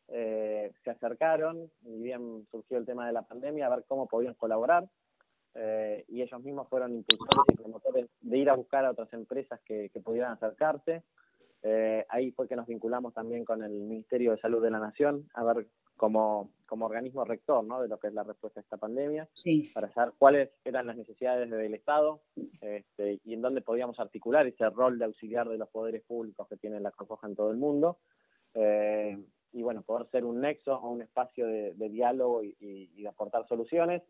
eh, 0.09 0.73
se 0.83 0.91
acercaron, 0.91 1.71
y 1.85 2.03
bien 2.03 2.47
surgió 2.51 2.79
el 2.79 2.87
tema 2.87 3.07
de 3.07 3.13
la 3.13 3.23
pandemia, 3.23 3.67
a 3.67 3.77
ver 3.77 3.85
cómo 3.87 4.09
podían 4.09 4.35
colaborar, 4.35 4.89
eh, 5.55 6.05
y 6.09 6.23
ellos 6.23 6.43
mismos 6.43 6.69
fueron 6.69 6.95
impulsores 6.95 7.45
y 7.53 7.57
promotores 7.57 8.07
de 8.23 8.39
ir 8.39 8.51
a 8.51 8.57
buscar 8.57 8.85
a 8.85 8.91
otras 8.91 9.13
empresas 9.13 9.61
que, 9.65 9.91
pudieran 10.03 10.33
acercarse. 10.33 11.03
Ahí 12.11 12.31
fue 12.33 12.47
que 12.47 12.57
nos 12.57 12.67
vinculamos 12.67 13.15
también 13.15 13.45
con 13.45 13.63
el 13.63 13.73
Ministerio 13.73 14.33
de 14.33 14.41
Salud 14.41 14.63
de 14.63 14.71
la 14.71 14.81
Nación, 14.81 15.31
a 15.33 15.45
ver 15.45 15.67
como, 15.97 16.51
como 16.67 16.87
organismo 16.87 17.25
rector 17.25 17.65
¿no? 17.65 17.81
de 17.81 17.89
lo 17.89 17.99
que 17.99 18.09
es 18.09 18.15
la 18.15 18.25
respuesta 18.25 18.61
a 18.61 18.63
esta 18.63 18.77
pandemia, 18.77 19.29
para 19.73 19.93
saber 19.93 20.15
cuáles 20.19 20.51
eran 20.65 20.87
las 20.87 20.97
necesidades 20.97 21.51
del 21.51 21.75
Estado 21.75 22.21
este, 22.61 23.21
y 23.25 23.35
en 23.35 23.43
dónde 23.43 23.61
podíamos 23.61 23.99
articular 24.01 24.47
ese 24.47 24.69
rol 24.71 24.99
de 24.99 25.05
auxiliar 25.05 25.49
de 25.49 25.59
los 25.59 25.69
poderes 25.69 26.03
públicos 26.03 26.49
que 26.49 26.57
tiene 26.57 26.81
la 26.81 26.91
Cruz 26.91 27.19
en 27.23 27.37
todo 27.37 27.51
el 27.51 27.57
mundo. 27.57 27.99
Eh, 28.55 29.19
y 29.53 29.63
bueno, 29.63 29.83
poder 29.83 30.09
ser 30.11 30.25
un 30.25 30.41
nexo 30.41 30.75
o 30.75 30.91
un 30.91 31.03
espacio 31.03 31.47
de, 31.47 31.89
diálogo 31.89 32.43
y, 32.43 32.87
de 33.01 33.09
aportar 33.09 33.47
soluciones. 33.47 34.03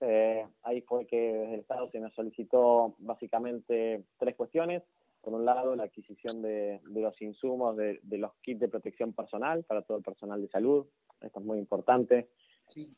Eh, 0.00 0.46
ahí 0.62 0.82
fue 0.82 1.06
que 1.06 1.16
desde 1.16 1.54
el 1.54 1.60
Estado 1.60 1.90
se 1.90 2.00
nos 2.00 2.14
solicitó 2.14 2.94
básicamente 2.98 4.04
tres 4.18 4.36
cuestiones. 4.36 4.82
Por 5.22 5.34
un 5.34 5.44
lado, 5.44 5.76
la 5.76 5.84
adquisición 5.84 6.42
de, 6.42 6.80
los 6.88 7.20
insumos 7.20 7.76
de, 7.76 8.00
los 8.02 8.32
kits 8.42 8.60
de 8.60 8.68
protección 8.68 9.12
personal 9.12 9.64
para 9.64 9.82
todo 9.82 9.98
el 9.98 10.04
personal 10.04 10.40
de 10.40 10.48
salud. 10.48 10.86
Esto 11.20 11.40
es 11.40 11.44
muy 11.44 11.58
importante 11.58 12.28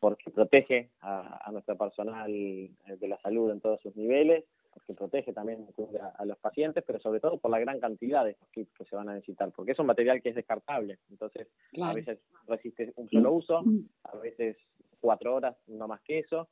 porque 0.00 0.30
protege 0.30 0.90
a, 1.00 1.48
a 1.48 1.50
nuestro 1.50 1.76
personal 1.78 2.30
eh, 2.30 2.70
de 2.86 3.08
la 3.08 3.18
salud 3.20 3.50
en 3.50 3.60
todos 3.60 3.80
sus 3.80 3.96
niveles 3.96 4.44
porque 4.72 4.94
protege 4.94 5.32
también 5.32 5.66
a, 6.16 6.24
los 6.24 6.38
pacientes, 6.38 6.82
pero 6.86 6.98
sobre 6.98 7.20
todo 7.20 7.38
por 7.38 7.50
la 7.50 7.58
gran 7.58 7.78
cantidad 7.78 8.24
de 8.24 8.32
estos 8.32 8.48
kits 8.48 8.72
que 8.72 8.84
se 8.84 8.96
van 8.96 9.08
a 9.08 9.14
necesitar, 9.14 9.50
porque 9.52 9.72
es 9.72 9.78
un 9.78 9.86
material 9.86 10.22
que 10.22 10.30
es 10.30 10.34
descartable, 10.34 10.98
entonces 11.10 11.48
a 11.80 11.92
veces 11.92 12.18
resiste 12.46 12.92
un 12.96 13.08
solo 13.08 13.32
uso, 13.32 13.62
a 14.04 14.16
veces 14.16 14.56
cuatro 15.00 15.34
horas, 15.34 15.56
no 15.66 15.88
más 15.88 16.00
que 16.02 16.20
eso, 16.20 16.48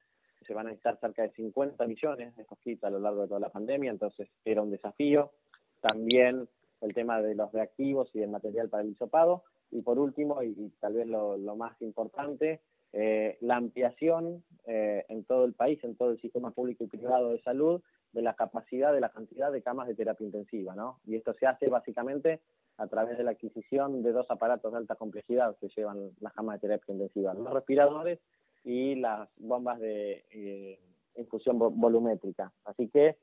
se 0.47 0.55
van 0.55 0.67
a 0.67 0.71
necesitar 0.71 0.99
cerca 1.01 1.23
de 1.23 1.31
50 1.31 1.87
millones 1.87 2.37
de 2.37 2.43
estos 2.43 2.59
kits 2.59 2.85
a 2.85 2.91
lo 2.91 2.99
largo 2.99 3.23
de 3.23 3.29
toda 3.29 3.41
la 3.41 3.51
pandemia, 3.51 3.91
entonces 3.91 4.29
era 4.45 4.63
un 4.63 4.71
desafío. 4.71 5.33
También 5.81 6.49
el 6.81 6.95
tema 6.95 7.21
de 7.21 7.35
los 7.35 7.53
reactivos 7.53 8.11
y 8.15 8.23
el 8.23 8.31
material 8.31 8.69
para 8.69 8.83
el 8.83 8.91
hisopado. 8.91 9.45
Y 9.71 9.83
por 9.83 9.99
último, 9.99 10.43
y, 10.43 10.73
tal 10.81 10.95
vez 10.95 11.07
lo, 11.07 11.57
más 11.57 11.81
importante, 11.81 12.61
eh, 12.93 13.39
la 13.41 13.57
ampliación 13.57 14.43
eh, 14.67 15.05
en 15.09 15.25
todo 15.25 15.45
el 15.45 15.53
país, 15.53 15.83
en 15.85 15.95
todo 15.97 16.11
el 16.11 16.21
sistema 16.21 16.51
público 16.51 16.85
y 16.85 16.89
privado 16.89 17.31
de 17.31 17.41
salud, 17.43 17.81
de 18.13 18.23
la 18.23 18.35
capacidad, 18.35 18.93
de 18.93 19.01
la 19.01 19.11
cantidad 19.11 19.53
de 19.53 19.63
camas 19.63 19.87
de 19.87 19.95
terapia 19.95 20.25
intensiva, 20.27 20.75
¿no? 20.75 20.99
Y 21.07 21.15
esto 21.15 21.33
se 21.35 21.47
hace 21.47 21.69
básicamente 21.69 22.41
a 22.77 22.87
través 22.89 23.19
de 23.19 23.25
la 23.25 23.33
adquisición 23.33 24.03
de 24.03 24.11
dos 24.11 24.29
aparatos 24.31 24.73
de 24.73 24.79
alta 24.79 24.97
complejidad 24.97 25.57
que 25.61 25.69
llevan 25.69 26.11
las 26.21 26.33
camas 26.33 26.57
de 26.57 26.67
terapia 26.67 26.93
intensiva, 26.93 27.35
los 27.35 27.53
respiradores 27.53 28.19
y 28.65 28.97
las 28.97 29.29
bombas 29.37 29.79
de 29.81 30.25
eh, 30.33 30.81
infusión 31.17 31.59
volumétrica. 31.59 32.53
Así 32.65 32.89
que, 32.89 33.17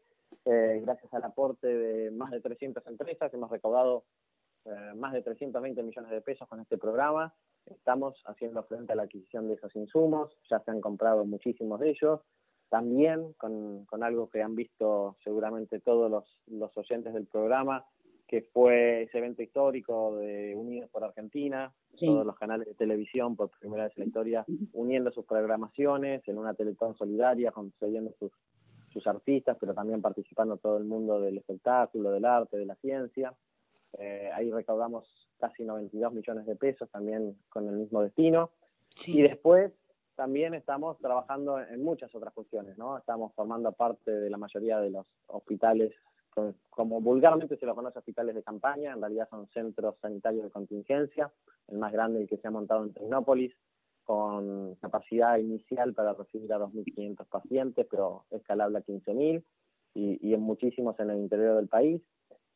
eh, 0.46 0.82
gracias 0.84 1.14
al 1.14 1.24
aporte 1.24 1.68
de 1.68 2.12
más 2.12 2.32
de 2.32 2.42
300 2.42 2.86
empresas, 2.88 3.34
hemos 3.34 3.50
recaudado 3.50 4.04
eh, 4.66 4.94
más 4.96 5.14
de 5.14 5.22
320 5.22 5.82
millones 5.84 6.12
de 6.12 6.22
pesos 6.22 6.48
con 6.48 6.60
este 6.60 6.78
programa. 6.78 7.34
Estamos 7.66 8.22
haciendo 8.26 8.64
frente 8.64 8.94
a 8.94 8.96
la 8.96 9.04
adquisición 9.04 9.48
de 9.48 9.56
esos 9.56 9.76
insumos, 9.76 10.38
ya 10.50 10.60
se 10.60 10.72
han 10.72 10.82
comprado 10.82 11.26
muchísimos 11.26 11.80
de 11.80 11.92
ellos. 11.92 12.22
También 12.70 13.32
con, 13.34 13.86
con 13.86 14.04
algo 14.04 14.30
que 14.30 14.42
han 14.42 14.56
visto 14.56 15.16
seguramente 15.24 15.80
todos 15.80 16.12
los, 16.12 16.26
los 16.48 16.76
oyentes 16.78 17.14
del 17.14 17.26
programa, 17.26 17.86
que 18.28 18.42
fue 18.42 19.04
ese 19.04 19.20
evento 19.20 19.42
histórico 19.42 20.18
de 20.18 20.54
Unidos 20.54 20.90
por 20.92 21.04
Argentina, 21.06 21.74
todos 21.98 22.26
los 22.26 22.36
canales 22.36 22.68
de 22.68 22.74
televisión 22.74 23.38
por 23.38 23.50
primera 23.58 23.86
vez 23.86 23.94
en 23.96 24.02
la 24.02 24.08
historia 24.08 24.46
uniendo 24.74 25.12
sus 25.12 25.26
programaciones 25.26 26.28
en 26.28 26.38
una 26.38 26.54
teletón 26.54 26.96
solidaria, 26.98 27.52
concediendo 27.52 28.14
sus, 28.20 28.32
sus 28.98 29.08
artistas, 29.08 29.58
pero 29.60 29.74
también 29.74 30.02
participando 30.02 30.58
todo 30.58 30.78
el 30.78 30.86
mundo 30.86 31.22
del 31.22 31.38
espectáculo, 31.38 32.12
del 32.12 32.26
arte, 32.26 32.58
de 32.58 32.66
la 32.66 32.76
ciencia. 32.76 33.34
Eh, 33.98 34.30
ahí 34.34 34.52
recaudamos 34.52 35.08
casi 35.40 35.64
92 35.64 36.14
millones 36.14 36.46
de 36.46 36.56
pesos 36.56 36.90
también 36.90 37.38
con 37.50 37.68
el 37.68 37.76
mismo 37.76 38.02
destino. 38.02 38.52
Y 39.06 39.22
después 39.22 39.72
también 40.16 40.56
estamos 40.56 40.98
trabajando 40.98 41.60
en 41.60 41.84
muchas 41.84 42.14
otras 42.16 42.34
cuestiones, 42.34 42.78
¿no? 42.78 42.98
Estamos 42.98 43.34
formando 43.36 43.72
parte 43.72 44.12
de 44.12 44.30
la 44.30 44.38
mayoría 44.38 44.80
de 44.80 44.90
los 44.90 45.06
hospitales 45.28 45.94
como 46.70 47.02
vulgarmente 47.02 47.58
se 47.58 47.66
lo 47.66 47.76
conoce 47.76 48.00
hospitales 48.00 48.36
de 48.36 48.44
campaña, 48.44 48.94
en 48.94 49.02
realidad 49.02 49.28
son 49.30 49.48
centros 49.48 49.96
sanitarios 50.00 50.44
de 50.44 50.52
contingencia, 50.52 51.32
el 51.68 51.78
más 51.78 51.92
grande 51.92 52.22
el 52.22 52.28
que 52.28 52.38
se 52.38 52.48
ha 52.48 52.52
montado 52.52 52.84
en 52.84 52.94
Tecnópolis, 52.94 53.56
con 54.08 54.76
capacidad 54.76 55.38
inicial 55.38 55.94
para 55.94 56.14
recibir 56.14 56.52
a 56.54 56.60
2.500 56.60 57.28
pacientes, 57.28 57.86
pero 57.92 58.24
escalable 58.32 58.78
a 58.78 58.82
15.000, 58.82 59.44
y, 59.96 60.18
y 60.26 60.34
en 60.34 60.40
muchísimos 60.40 60.98
en 61.02 61.10
el 61.10 61.18
interior 61.18 61.58
del 61.58 61.68
país. 61.68 62.02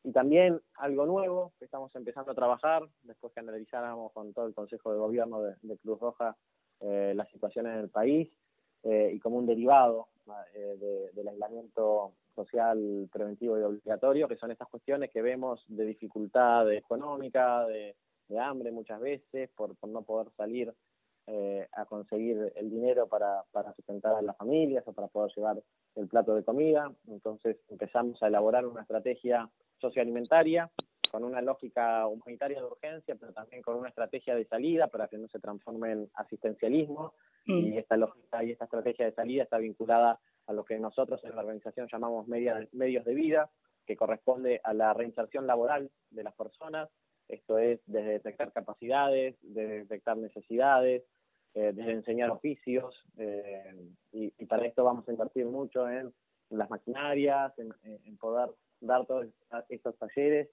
Y 0.02 0.12
también 0.12 0.62
algo 0.76 1.04
nuevo 1.04 1.52
que 1.58 1.66
estamos 1.66 1.94
empezando 1.94 2.32
a 2.32 2.34
trabajar, 2.34 2.88
después 3.02 3.34
que 3.34 3.40
analizáramos 3.40 4.12
con 4.12 4.32
todo 4.32 4.46
el 4.46 4.54
Consejo 4.54 4.92
de 4.92 4.98
Gobierno 4.98 5.42
de, 5.42 5.76
Cruz 5.76 6.00
Roja 6.00 6.36
eh, 6.80 7.12
la 7.14 7.26
situación 7.26 7.66
en 7.66 7.78
el 7.80 7.90
país, 7.90 8.30
eh, 8.84 9.12
y 9.14 9.20
como 9.20 9.36
un 9.36 9.46
derivado 9.46 10.08
eh, 10.54 11.10
del 11.12 11.28
aislamiento 11.28 12.14
social 12.34 13.10
preventivo 13.12 13.58
y 13.58 13.62
obligatorio, 13.62 14.26
que 14.26 14.36
son 14.36 14.50
estas 14.50 14.68
cuestiones 14.68 15.10
que 15.10 15.20
vemos 15.20 15.62
de 15.68 15.84
dificultad 15.84 16.72
económica, 16.72 17.66
de, 17.66 17.94
hambre 18.40 18.72
muchas 18.72 18.98
veces, 18.98 19.50
por, 19.54 19.76
por 19.76 19.90
no 19.90 20.00
poder 20.00 20.32
salir 20.38 20.72
eh, 21.26 21.68
a 21.72 21.84
conseguir 21.84 22.52
el 22.56 22.70
dinero 22.70 23.06
para, 23.06 23.44
para 23.52 23.72
sustentar 23.74 24.16
a 24.16 24.22
las 24.22 24.36
familias 24.36 24.82
o 24.86 24.92
para 24.92 25.08
poder 25.08 25.30
llevar 25.36 25.62
el 25.94 26.08
plato 26.08 26.34
de 26.34 26.44
comida. 26.44 26.92
Entonces 27.06 27.58
empezamos 27.68 28.22
a 28.22 28.26
elaborar 28.26 28.66
una 28.66 28.82
estrategia 28.82 29.48
socioalimentaria 29.80 30.70
con 31.12 31.24
una 31.24 31.42
lógica 31.42 32.06
humanitaria 32.06 32.58
de 32.58 32.66
urgencia, 32.66 33.14
pero 33.20 33.34
también 33.34 33.60
con 33.60 33.76
una 33.76 33.90
estrategia 33.90 34.34
de 34.34 34.46
salida 34.46 34.88
para 34.88 35.08
que 35.08 35.18
no 35.18 35.28
se 35.28 35.38
transforme 35.38 35.92
en 35.92 36.10
asistencialismo. 36.14 37.12
Mm. 37.46 37.58
Y 37.66 37.78
esta 37.78 37.98
lógica 37.98 38.42
y 38.42 38.52
esta 38.52 38.64
estrategia 38.64 39.04
de 39.04 39.12
salida 39.12 39.42
está 39.42 39.58
vinculada 39.58 40.18
a 40.46 40.52
lo 40.54 40.64
que 40.64 40.78
nosotros 40.78 41.22
en 41.24 41.36
la 41.36 41.42
organización 41.42 41.86
llamamos 41.92 42.26
medios 42.28 43.04
de 43.04 43.14
vida, 43.14 43.50
que 43.86 43.96
corresponde 43.96 44.60
a 44.64 44.72
la 44.72 44.94
reinserción 44.94 45.46
laboral 45.46 45.90
de 46.10 46.22
las 46.22 46.34
personas, 46.34 46.88
esto 47.32 47.58
es 47.58 47.80
desde 47.86 48.10
detectar 48.10 48.52
capacidades, 48.52 49.36
desde 49.42 49.80
detectar 49.80 50.16
necesidades, 50.16 51.02
eh, 51.54 51.72
desde 51.74 51.92
enseñar 51.92 52.30
oficios, 52.30 52.94
eh, 53.16 53.88
y, 54.12 54.30
para 54.46 54.66
esto 54.66 54.84
vamos 54.84 55.08
a 55.08 55.12
invertir 55.12 55.46
mucho 55.46 55.88
en, 55.88 56.12
las 56.50 56.68
maquinarias, 56.68 57.50
en, 57.58 58.16
poder 58.18 58.50
dar 58.80 59.06
todos 59.06 59.26
estos 59.70 59.96
talleres, 59.96 60.50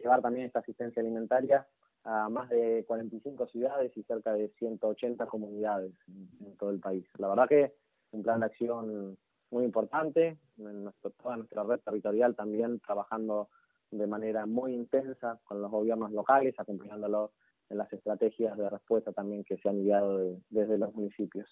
llevar 0.00 0.20
también 0.20 0.46
esta 0.46 0.58
asistencia 0.58 1.00
alimentaria 1.00 1.64
a 2.02 2.28
más 2.28 2.48
de 2.48 2.84
45 2.88 3.46
ciudades 3.46 3.96
y 3.96 4.02
cerca 4.02 4.32
de 4.32 4.48
180 4.58 5.26
comunidades 5.26 5.92
en 6.08 6.56
todo 6.56 6.70
el 6.70 6.80
país. 6.80 7.06
La 7.18 7.28
verdad 7.28 7.48
que 7.48 7.72
un 8.10 8.24
plan 8.24 8.40
de 8.40 8.46
acción 8.46 9.16
muy 9.50 9.64
importante, 9.64 10.38
en 10.58 10.84
nuestro, 10.84 11.10
toda 11.10 11.36
nuestra 11.36 11.62
red 11.62 11.78
territorial 11.80 12.34
también 12.34 12.80
trabajando 12.80 13.48
de 13.90 14.06
manera 14.06 14.46
muy 14.46 14.74
intensa 14.74 15.40
con 15.44 15.60
los 15.60 15.70
gobiernos 15.70 16.12
locales, 16.12 16.54
acompañándolos 16.58 17.30
en 17.68 17.78
las 17.78 17.92
estrategias 17.92 18.56
de 18.56 18.70
respuesta 18.70 19.12
también 19.12 19.44
que 19.44 19.56
se 19.56 19.68
han 19.68 19.76
enviado 19.76 20.38
desde 20.50 20.78
los 20.78 20.94
municipios. 20.94 21.48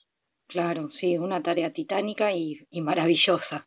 Claro, 0.47 0.91
sí, 1.01 1.17
una 1.17 1.43
tarea 1.43 1.73
titánica 1.73 2.33
y, 2.33 2.59
y, 2.71 2.81
maravillosa. 2.81 3.67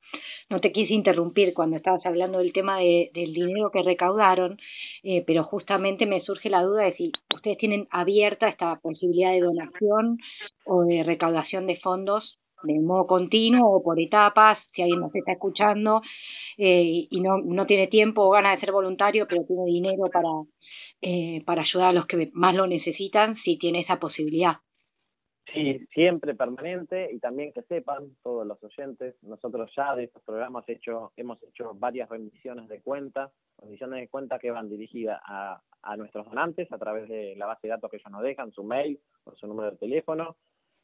No 0.49 0.61
te 0.61 0.71
quise 0.71 0.93
interrumpir 0.93 1.53
cuando 1.53 1.75
estabas 1.75 2.05
hablando 2.05 2.37
del 2.37 2.53
tema 2.53 2.79
de, 2.79 3.09
del 3.13 3.33
dinero 3.33 3.71
que 3.71 3.81
recaudaron, 3.81 4.57
eh, 5.03 5.23
pero 5.25 5.43
justamente 5.43 6.05
me 6.05 6.21
surge 6.21 6.49
la 6.49 6.61
duda 6.61 6.83
de 6.83 6.93
si 6.93 7.11
ustedes 7.33 7.57
tienen 7.57 7.87
abierta 7.89 8.47
esta 8.47 8.79
posibilidad 8.79 9.31
de 9.31 9.41
donación 9.41 10.19
o 10.65 10.83
de 10.83 11.03
recaudación 11.03 11.67
de 11.67 11.77
fondos 11.77 12.37
de 12.63 12.79
modo 12.79 13.05
continuo 13.05 13.69
o 13.69 13.83
por 13.83 13.99
etapas, 13.99 14.57
si 14.73 14.81
alguien 14.81 15.01
nos 15.01 15.13
está 15.13 15.33
escuchando 15.33 16.01
eh, 16.57 17.07
y 17.09 17.21
no, 17.21 17.37
no 17.37 17.65
tiene 17.65 17.87
tiempo 17.87 18.23
o 18.23 18.31
ganas 18.31 18.55
de 18.55 18.61
ser 18.61 18.71
voluntario, 18.71 19.27
pero 19.27 19.45
tiene 19.45 19.65
dinero 19.65 20.09
para, 20.11 20.29
eh, 21.01 21.43
para 21.45 21.61
ayudar 21.61 21.89
a 21.89 21.93
los 21.93 22.07
que 22.07 22.29
más 22.33 22.55
lo 22.55 22.67
necesitan, 22.67 23.35
si 23.43 23.57
tiene 23.57 23.81
esa 23.81 23.99
posibilidad. 23.99 24.57
Sí, 25.53 25.87
siempre 25.93 26.35
permanente 26.35 27.09
y 27.13 27.19
también 27.19 27.53
que 27.53 27.61
sepan 27.61 28.17
todos 28.21 28.45
los 28.45 28.61
oyentes, 28.61 29.15
nosotros 29.23 29.71
ya 29.77 29.95
de 29.95 30.03
estos 30.03 30.21
programas 30.23 30.67
hecho, 30.67 31.13
hemos 31.15 31.41
hecho 31.41 31.73
varias 31.75 32.09
rendiciones 32.09 32.67
de 32.67 32.81
cuentas, 32.81 33.31
rendiciones 33.57 34.01
de 34.01 34.09
cuentas 34.09 34.41
que 34.41 34.51
van 34.51 34.67
dirigidas 34.67 35.21
a, 35.25 35.61
a 35.83 35.95
nuestros 35.95 36.25
donantes 36.25 36.69
a 36.71 36.77
través 36.77 37.07
de 37.07 37.35
la 37.37 37.45
base 37.45 37.67
de 37.67 37.71
datos 37.71 37.89
que 37.89 37.95
ellos 37.97 38.11
nos 38.11 38.23
dejan, 38.23 38.51
su 38.51 38.65
mail 38.65 38.99
o 39.23 39.33
su 39.35 39.47
número 39.47 39.71
de 39.71 39.77
teléfono, 39.77 40.35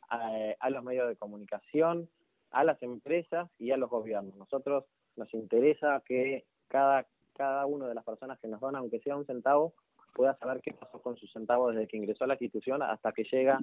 a, 0.10 0.70
los 0.70 0.84
medios 0.84 1.08
de 1.08 1.16
comunicación, 1.16 2.10
a 2.52 2.64
las 2.64 2.82
empresas 2.84 3.50
y 3.58 3.72
a 3.72 3.78
los 3.78 3.90
gobiernos. 3.90 4.36
Nosotros 4.36 4.86
nos 5.16 5.34
interesa 5.34 6.02
que 6.06 6.46
cada, 6.68 7.06
cada 7.34 7.66
una 7.66 7.88
de 7.88 7.96
las 7.96 8.04
personas 8.04 8.40
que 8.40 8.48
nos 8.48 8.60
donan, 8.60 8.82
aunque 8.82 9.00
sea 9.00 9.16
un 9.16 9.26
centavo, 9.26 9.74
pueda 10.14 10.36
saber 10.38 10.62
qué 10.62 10.74
pasó 10.74 11.02
con 11.02 11.18
su 11.18 11.28
centavo 11.28 11.72
desde 11.72 11.88
que 11.88 11.98
ingresó 11.98 12.24
a 12.24 12.28
la 12.28 12.34
institución 12.36 12.82
hasta 12.84 13.12
que 13.12 13.24
llega 13.24 13.60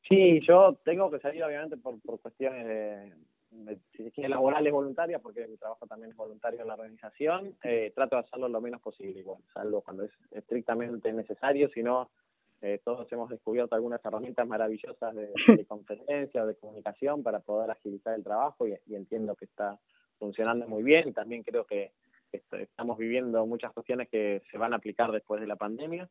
Sí, 0.09 0.41
yo 0.47 0.77
tengo 0.85 1.11
que 1.11 1.21
salir 1.21 1.43
obviamente 1.45 1.77
por, 1.77 2.01
por 2.03 2.21
cuestiones 2.21 2.67
de, 2.67 3.13
si 3.95 4.23
laborales 4.23 4.73
voluntarias, 4.73 5.21
porque 5.21 5.47
mi 5.47 5.57
trabajo 5.57 5.87
también 5.87 6.11
es 6.11 6.17
voluntario 6.17 6.61
en 6.61 6.69
la 6.69 6.75
organización, 6.75 7.57
eh, 7.65 7.93
trato 7.95 8.17
de 8.17 8.23
hacerlo 8.23 8.49
lo 8.49 8.61
menos 8.61 8.81
posible 8.81 9.21
igual, 9.21 9.43
salvo 9.53 9.83
cuando 9.83 10.05
es 10.05 10.13
estrictamente 10.31 11.13
necesario, 11.13 11.69
si 11.71 11.83
no, 11.83 12.11
eh, 12.63 12.81
todos 12.85 13.11
hemos 13.13 13.31
descubierto 13.31 13.75
algunas 13.75 14.05
herramientas 14.05 14.47
maravillosas 14.47 15.15
de, 15.15 15.33
de 15.47 15.65
conferencia 15.69 16.43
o 16.43 16.47
de 16.47 16.57
comunicación 16.57 17.23
para 17.23 17.41
poder 17.41 17.71
agilizar 17.71 18.15
el 18.15 18.25
trabajo 18.25 18.67
y, 18.67 18.77
entiendo 18.95 19.35
que 19.35 19.47
está 19.47 19.79
funcionando 20.19 20.69
muy 20.69 20.83
bien 20.83 21.15
también 21.15 21.43
creo 21.43 21.65
que 21.65 21.93
estamos 22.33 22.99
viviendo 22.99 23.45
muchas 23.47 23.73
cuestiones 23.73 24.09
que 24.09 24.43
se 24.51 24.59
van 24.59 24.73
a 24.73 24.77
aplicar 24.77 25.11
después 25.11 25.41
de 25.41 25.49
la 25.49 25.57
pandemia, 25.57 26.09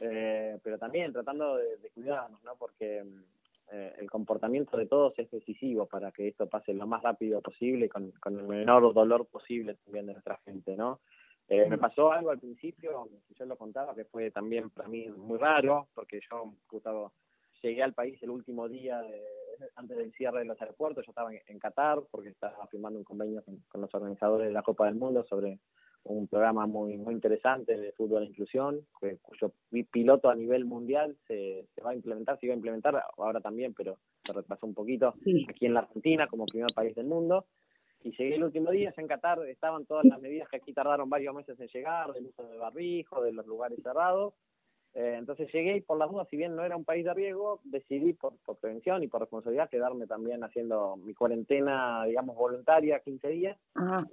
eh, 0.00 0.58
pero 0.62 0.78
también 0.78 1.12
tratando 1.12 1.56
de, 1.56 1.78
de 1.78 1.90
cuidarnos, 1.90 2.42
¿no? 2.44 2.56
Porque 2.56 3.02
eh, 3.72 3.94
el 3.98 4.08
comportamiento 4.08 4.76
de 4.76 4.86
todos 4.86 5.18
es 5.18 5.28
decisivo 5.28 5.86
para 5.86 6.12
que 6.12 6.28
esto 6.28 6.46
pase 6.48 6.72
lo 6.72 6.86
más 6.86 7.02
rápido 7.02 7.40
posible 7.40 7.88
con, 7.88 8.12
con 8.12 8.38
el 8.38 8.46
menor 8.46 8.94
dolor 8.94 9.26
posible 9.26 9.74
también 9.84 10.06
de 10.06 10.12
nuestra 10.12 10.36
gente, 10.44 10.76
¿no? 10.76 11.00
Eh, 11.48 11.68
me 11.68 11.78
pasó 11.78 12.12
algo 12.12 12.30
al 12.30 12.40
principio, 12.40 13.08
yo 13.38 13.44
lo 13.44 13.56
contaba, 13.56 13.94
que 13.94 14.04
fue 14.04 14.30
también 14.32 14.70
para 14.70 14.88
mí 14.88 15.08
muy 15.08 15.38
raro, 15.38 15.88
porque 15.94 16.20
yo 16.28 16.52
justo 16.66 17.12
llegué 17.62 17.82
al 17.82 17.94
país 17.94 18.20
el 18.22 18.30
último 18.30 18.68
día 18.68 19.00
antes 19.76 19.96
del 19.96 20.12
cierre 20.12 20.40
de 20.40 20.44
los 20.44 20.60
aeropuertos, 20.60 21.04
yo 21.06 21.10
estaba 21.10 21.30
en, 21.32 21.58
Qatar 21.58 22.02
porque 22.10 22.30
estaba 22.30 22.66
firmando 22.66 22.98
un 22.98 23.04
convenio 23.04 23.42
con, 23.68 23.80
los 23.80 23.94
organizadores 23.94 24.48
de 24.48 24.52
la 24.52 24.62
Copa 24.62 24.86
del 24.86 24.96
Mundo 24.96 25.24
sobre 25.24 25.60
un 26.04 26.28
programa 26.28 26.66
muy 26.66 26.96
muy 26.98 27.14
interesante 27.14 27.76
de 27.76 27.92
fútbol 27.92 28.22
e 28.22 28.26
inclusión, 28.26 28.86
cuyo 28.92 29.52
piloto 29.90 30.28
a 30.28 30.36
nivel 30.36 30.64
mundial 30.64 31.16
se, 31.26 31.66
se 31.74 31.82
va 31.82 31.90
a 31.90 31.94
implementar, 31.94 32.38
se 32.38 32.46
iba 32.46 32.54
a 32.54 32.56
implementar 32.56 33.02
ahora 33.16 33.40
también, 33.40 33.74
pero 33.74 33.98
se 34.24 34.32
retrasó 34.32 34.66
un 34.66 34.74
poquito 34.74 35.14
aquí 35.48 35.66
en 35.66 35.74
la 35.74 35.80
Argentina 35.80 36.26
como 36.28 36.46
primer 36.46 36.72
país 36.74 36.94
del 36.94 37.06
mundo. 37.06 37.46
Y 38.06 38.12
llegué 38.12 38.36
el 38.36 38.44
último 38.44 38.70
día, 38.70 38.94
en 38.96 39.08
Qatar 39.08 39.40
estaban 39.48 39.84
todas 39.84 40.04
las 40.04 40.20
medidas 40.20 40.48
que 40.48 40.58
aquí 40.58 40.72
tardaron 40.72 41.10
varios 41.10 41.34
meses 41.34 41.58
en 41.58 41.66
llegar, 41.66 42.12
del 42.12 42.26
uso 42.26 42.44
de 42.44 42.56
barbijo, 42.56 43.20
de 43.20 43.32
los 43.32 43.44
lugares 43.46 43.80
cerrados, 43.82 44.32
eh, 44.94 45.16
entonces 45.18 45.52
llegué 45.52 45.76
y 45.76 45.80
por 45.82 45.98
las 45.98 46.08
dudas, 46.08 46.26
si 46.30 46.38
bien 46.38 46.54
no 46.56 46.64
era 46.64 46.74
un 46.74 46.84
país 46.84 47.04
de 47.04 47.12
riesgo, 47.12 47.60
decidí 47.64 48.12
por, 48.12 48.34
por, 48.46 48.56
prevención 48.56 49.02
y 49.02 49.08
por 49.08 49.20
responsabilidad 49.20 49.68
quedarme 49.68 50.06
también 50.06 50.42
haciendo 50.42 50.96
mi 50.96 51.12
cuarentena, 51.14 52.04
digamos, 52.06 52.34
voluntaria, 52.34 53.00
15 53.00 53.28
días. 53.28 53.58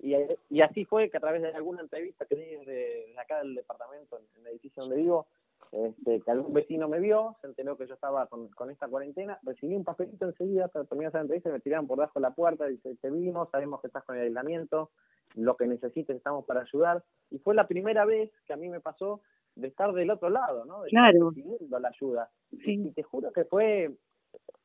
Y, 0.01 0.15
y, 0.49 0.61
así 0.61 0.83
fue 0.83 1.09
que 1.09 1.17
a 1.17 1.21
través 1.21 1.41
de 1.41 1.53
alguna 1.53 1.81
entrevista 1.81 2.25
que 2.25 2.35
di 2.35 2.45
desde, 2.57 3.17
acá 3.17 3.37
del 3.39 3.55
departamento, 3.55 4.17
en, 4.17 4.41
el 4.41 4.47
edificio 4.51 4.83
donde 4.83 4.97
vivo, 4.97 5.27
este, 5.73 6.21
que 6.21 6.31
algún 6.31 6.53
vecino 6.53 6.87
me 6.87 6.99
vio, 6.99 7.35
se 7.41 7.47
enteró 7.47 7.75
que 7.75 7.87
yo 7.87 7.95
estaba 7.95 8.27
con, 8.27 8.47
con 8.49 8.69
esta 8.69 8.87
cuarentena, 8.87 9.39
recibí 9.41 9.75
un 9.75 9.83
papelito 9.83 10.25
enseguida 10.25 10.67
para 10.67 10.85
terminar 10.85 11.09
esa 11.09 11.21
entrevista 11.21 11.49
y 11.49 11.53
me 11.53 11.59
tiraron 11.59 11.87
por 11.87 11.97
debajo 11.97 12.19
de 12.19 12.21
la 12.21 12.35
puerta, 12.35 12.69
y 12.69 12.73
dice, 12.73 12.95
te 13.01 13.09
vimos, 13.09 13.49
sabemos 13.49 13.81
que 13.81 13.87
estás 13.87 14.03
con 14.03 14.15
el 14.15 14.23
aislamiento, 14.23 14.91
lo 15.35 15.57
que 15.57 15.65
necesites 15.65 16.15
estamos 16.15 16.45
para 16.45 16.61
ayudar. 16.61 17.03
Y 17.31 17.39
fue 17.39 17.55
la 17.55 17.67
primera 17.67 18.05
vez 18.05 18.31
que 18.45 18.53
a 18.53 18.57
mí 18.57 18.69
me 18.69 18.81
pasó 18.81 19.21
de 19.55 19.67
estar 19.67 19.91
del 19.93 20.11
otro 20.11 20.29
lado, 20.29 20.65
¿no? 20.65 20.83
De 20.83 20.89
claro. 20.89 21.29
recibiendo 21.29 21.79
la 21.79 21.89
ayuda. 21.89 22.29
Y 22.51 22.91
te 22.91 23.03
juro 23.03 23.31
que 23.31 23.45
fue, 23.45 23.95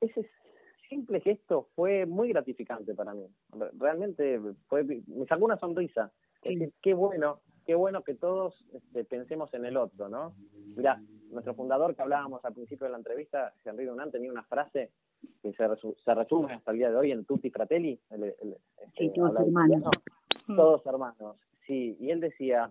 ese 0.00 0.28
simple 0.88 1.20
gesto 1.20 1.68
fue 1.74 2.06
muy 2.06 2.28
gratificante 2.28 2.94
para 2.94 3.14
mí. 3.14 3.26
Realmente 3.78 4.40
fue, 4.66 4.84
me 4.84 5.26
sacó 5.26 5.46
una 5.46 5.58
sonrisa. 5.58 6.12
qué 6.82 6.94
bueno, 6.94 7.40
qué 7.68 7.74
bueno 7.74 8.02
que 8.02 8.14
todos 8.14 8.64
este, 8.72 9.04
pensemos 9.04 9.52
en 9.52 9.66
el 9.66 9.76
otro, 9.76 10.08
¿no? 10.08 10.34
Mira, 10.74 11.02
nuestro 11.30 11.52
fundador 11.52 11.94
que 11.94 12.00
hablábamos 12.00 12.42
al 12.42 12.54
principio 12.54 12.86
de 12.86 12.92
la 12.92 12.96
entrevista, 12.96 13.52
Henry 13.62 13.84
Dunant, 13.84 14.10
tenía 14.10 14.32
una 14.32 14.42
frase 14.44 14.90
que 15.42 15.52
se, 15.52 15.66
se 16.02 16.14
resume 16.14 16.54
hasta 16.54 16.70
el 16.70 16.78
día 16.78 16.90
de 16.90 16.96
hoy 16.96 17.12
en 17.12 17.26
Tutti 17.26 17.50
Fratelli. 17.50 18.00
El, 18.08 18.24
el, 18.24 18.56
este, 18.86 19.10
todos 19.14 19.38
hermanos. 19.38 19.90
Todos 20.46 20.86
hermanos, 20.86 21.36
sí. 21.66 21.94
Y 22.00 22.10
él 22.10 22.20
decía, 22.20 22.70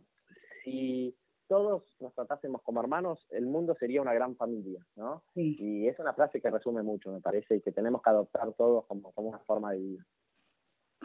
si 0.63 1.15
todos 1.47 1.83
nos 1.99 2.15
tratásemos 2.15 2.63
como 2.63 2.81
hermanos, 2.81 3.23
el 3.29 3.45
mundo 3.45 3.75
sería 3.79 4.01
una 4.01 4.15
gran 4.15 4.35
familia, 4.35 4.83
¿no? 4.95 5.21
Y 5.35 5.87
es 5.87 5.99
una 5.99 6.13
frase 6.13 6.41
que 6.41 6.49
resume 6.49 6.81
mucho, 6.81 7.11
me 7.11 7.21
parece, 7.21 7.57
y 7.57 7.61
que 7.61 7.71
tenemos 7.71 8.01
que 8.01 8.09
adoptar 8.09 8.51
todos 8.53 8.87
como, 8.87 9.11
como 9.11 9.29
una 9.29 9.39
forma 9.45 9.73
de 9.73 9.77
vida. 9.77 10.05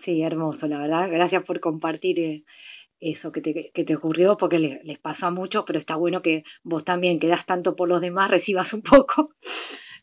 Sí, 0.03 0.23
hermoso, 0.23 0.67
la 0.67 0.79
verdad. 0.79 1.11
Gracias 1.11 1.45
por 1.45 1.61
compartir 1.61 2.19
eh, 2.19 2.45
eso 3.03 3.33
que 3.33 3.41
te, 3.41 3.71
que 3.75 3.85
te 3.85 3.97
ocurrió, 3.97 4.37
porque 4.37 4.59
les, 4.59 4.85
les 4.85 4.99
pasa 4.99 5.31
mucho, 5.31 5.65
pero 5.65 5.79
está 5.79 5.97
bueno 5.97 6.23
que 6.23 6.45
vos 6.63 6.85
también, 6.85 7.19
que 7.19 7.29
das 7.29 7.45
tanto 7.47 7.75
por 7.75 7.89
los 7.89 8.01
demás, 8.01 8.31
recibas 8.31 8.73
un 8.73 8.83
poco. 8.83 9.31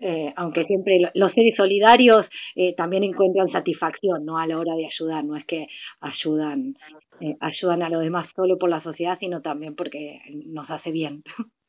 Eh, 0.02 0.32
aunque 0.38 0.64
siempre 0.64 0.98
los 1.14 1.34
seres 1.34 1.58
solidarios 1.58 2.26
eh, 2.56 2.74
también 2.74 3.04
encuentran 3.04 3.52
satisfacción 3.52 4.24
no 4.24 4.38
a 4.38 4.48
la 4.48 4.58
hora 4.58 4.74
de 4.76 4.86
ayudar. 4.86 5.26
No 5.26 5.36
es 5.36 5.46
que 5.46 5.68
ayudan 6.00 6.76
eh, 7.20 7.36
ayudan 7.42 7.84
a 7.84 7.90
los 7.90 8.02
demás 8.02 8.30
solo 8.34 8.58
por 8.58 8.70
la 8.70 8.82
sociedad 8.82 9.18
sino 9.20 9.42
también 9.42 9.76
porque 9.76 10.22
nos 10.46 10.70
hace 10.70 10.92
bien. 10.92 11.22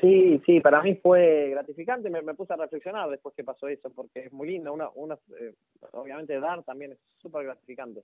Sí, 0.00 0.40
sí, 0.46 0.60
para 0.60 0.80
mí 0.82 0.94
fue 1.02 1.50
gratificante, 1.50 2.08
me, 2.08 2.22
me 2.22 2.34
puse 2.34 2.52
a 2.52 2.56
reflexionar 2.56 3.10
después 3.10 3.34
que 3.34 3.42
pasó 3.42 3.66
eso, 3.66 3.90
porque 3.90 4.26
es 4.26 4.32
muy 4.32 4.48
lindo, 4.48 4.72
una, 4.72 4.88
una, 4.94 5.14
eh, 5.40 5.54
obviamente 5.90 6.38
dar 6.38 6.62
también 6.62 6.92
es 6.92 6.98
súper 7.20 7.42
gratificante, 7.44 8.02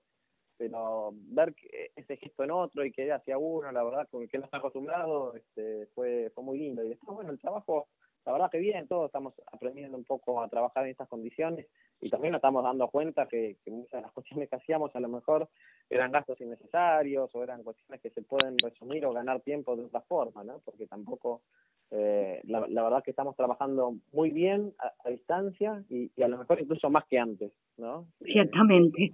pero 0.56 1.12
ver 1.14 1.54
que 1.54 1.90
ese 1.96 2.16
gesto 2.16 2.44
en 2.44 2.50
otro 2.50 2.84
y 2.84 2.92
que 2.92 3.12
hacia 3.12 3.38
uno, 3.38 3.70
la 3.72 3.82
verdad, 3.82 4.08
con 4.10 4.22
el 4.22 4.28
que 4.28 4.38
no 4.38 4.44
está 4.44 4.58
acostumbrado, 4.58 5.34
este, 5.34 5.86
fue, 5.94 6.30
fue 6.34 6.44
muy 6.44 6.58
lindo. 6.58 6.84
Y 6.84 6.90
después, 6.90 7.14
bueno, 7.14 7.30
el 7.30 7.38
trabajo 7.38 7.88
la 8.24 8.32
verdad 8.32 8.50
que 8.50 8.58
bien, 8.58 8.88
todos 8.88 9.06
estamos 9.06 9.34
aprendiendo 9.52 9.98
un 9.98 10.04
poco 10.04 10.40
a 10.40 10.48
trabajar 10.48 10.84
en 10.84 10.92
estas 10.92 11.08
condiciones 11.08 11.66
y 12.00 12.08
también 12.08 12.32
nos 12.32 12.38
estamos 12.38 12.64
dando 12.64 12.88
cuenta 12.88 13.26
que, 13.26 13.56
muchas 13.66 13.98
de 13.98 14.02
las 14.02 14.12
cuestiones 14.12 14.48
que 14.48 14.56
hacíamos 14.56 14.94
a 14.96 15.00
lo 15.00 15.08
mejor 15.08 15.48
eran 15.90 16.10
gastos 16.10 16.40
innecesarios 16.40 17.34
o 17.34 17.42
eran 17.42 17.62
cuestiones 17.62 18.00
que 18.00 18.10
se 18.10 18.22
pueden 18.22 18.56
resumir 18.58 19.04
o 19.04 19.12
ganar 19.12 19.40
tiempo 19.42 19.76
de 19.76 19.84
otra 19.84 20.00
forma, 20.00 20.42
¿no? 20.42 20.60
Porque 20.64 20.86
tampoco, 20.86 21.42
eh, 21.90 22.40
la, 22.44 22.60
verdad 22.60 23.04
que 23.04 23.10
estamos 23.10 23.36
trabajando 23.36 23.94
muy 24.12 24.30
bien 24.30 24.72
a, 24.78 25.10
distancia 25.10 25.84
y, 25.90 26.10
a 26.22 26.28
lo 26.28 26.38
mejor 26.38 26.60
incluso 26.60 26.88
más 26.88 27.04
que 27.04 27.18
antes, 27.18 27.52
¿no? 27.76 28.06
Ciertamente. 28.22 29.12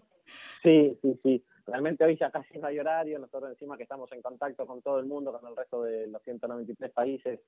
Sí, 0.63 0.99
sí, 1.01 1.19
sí. 1.23 1.45
Realmente 1.67 2.05
hoy 2.05 2.17
ya 2.17 2.31
casi 2.31 2.59
no 2.59 2.67
hay 2.67 2.79
horario, 2.79 3.19
nosotros 3.19 3.51
encima 3.51 3.77
que 3.77 3.85
estamos 3.85 4.11
en 4.13 4.23
contacto 4.23 4.67
con 4.67 4.83
todo 4.83 4.99
el 4.99 5.07
mundo, 5.07 5.33
con 5.33 5.49
el 5.49 5.57
resto 5.57 5.83
de 5.83 6.07
los 6.09 6.23
193 6.23 6.91
países, 6.91 7.41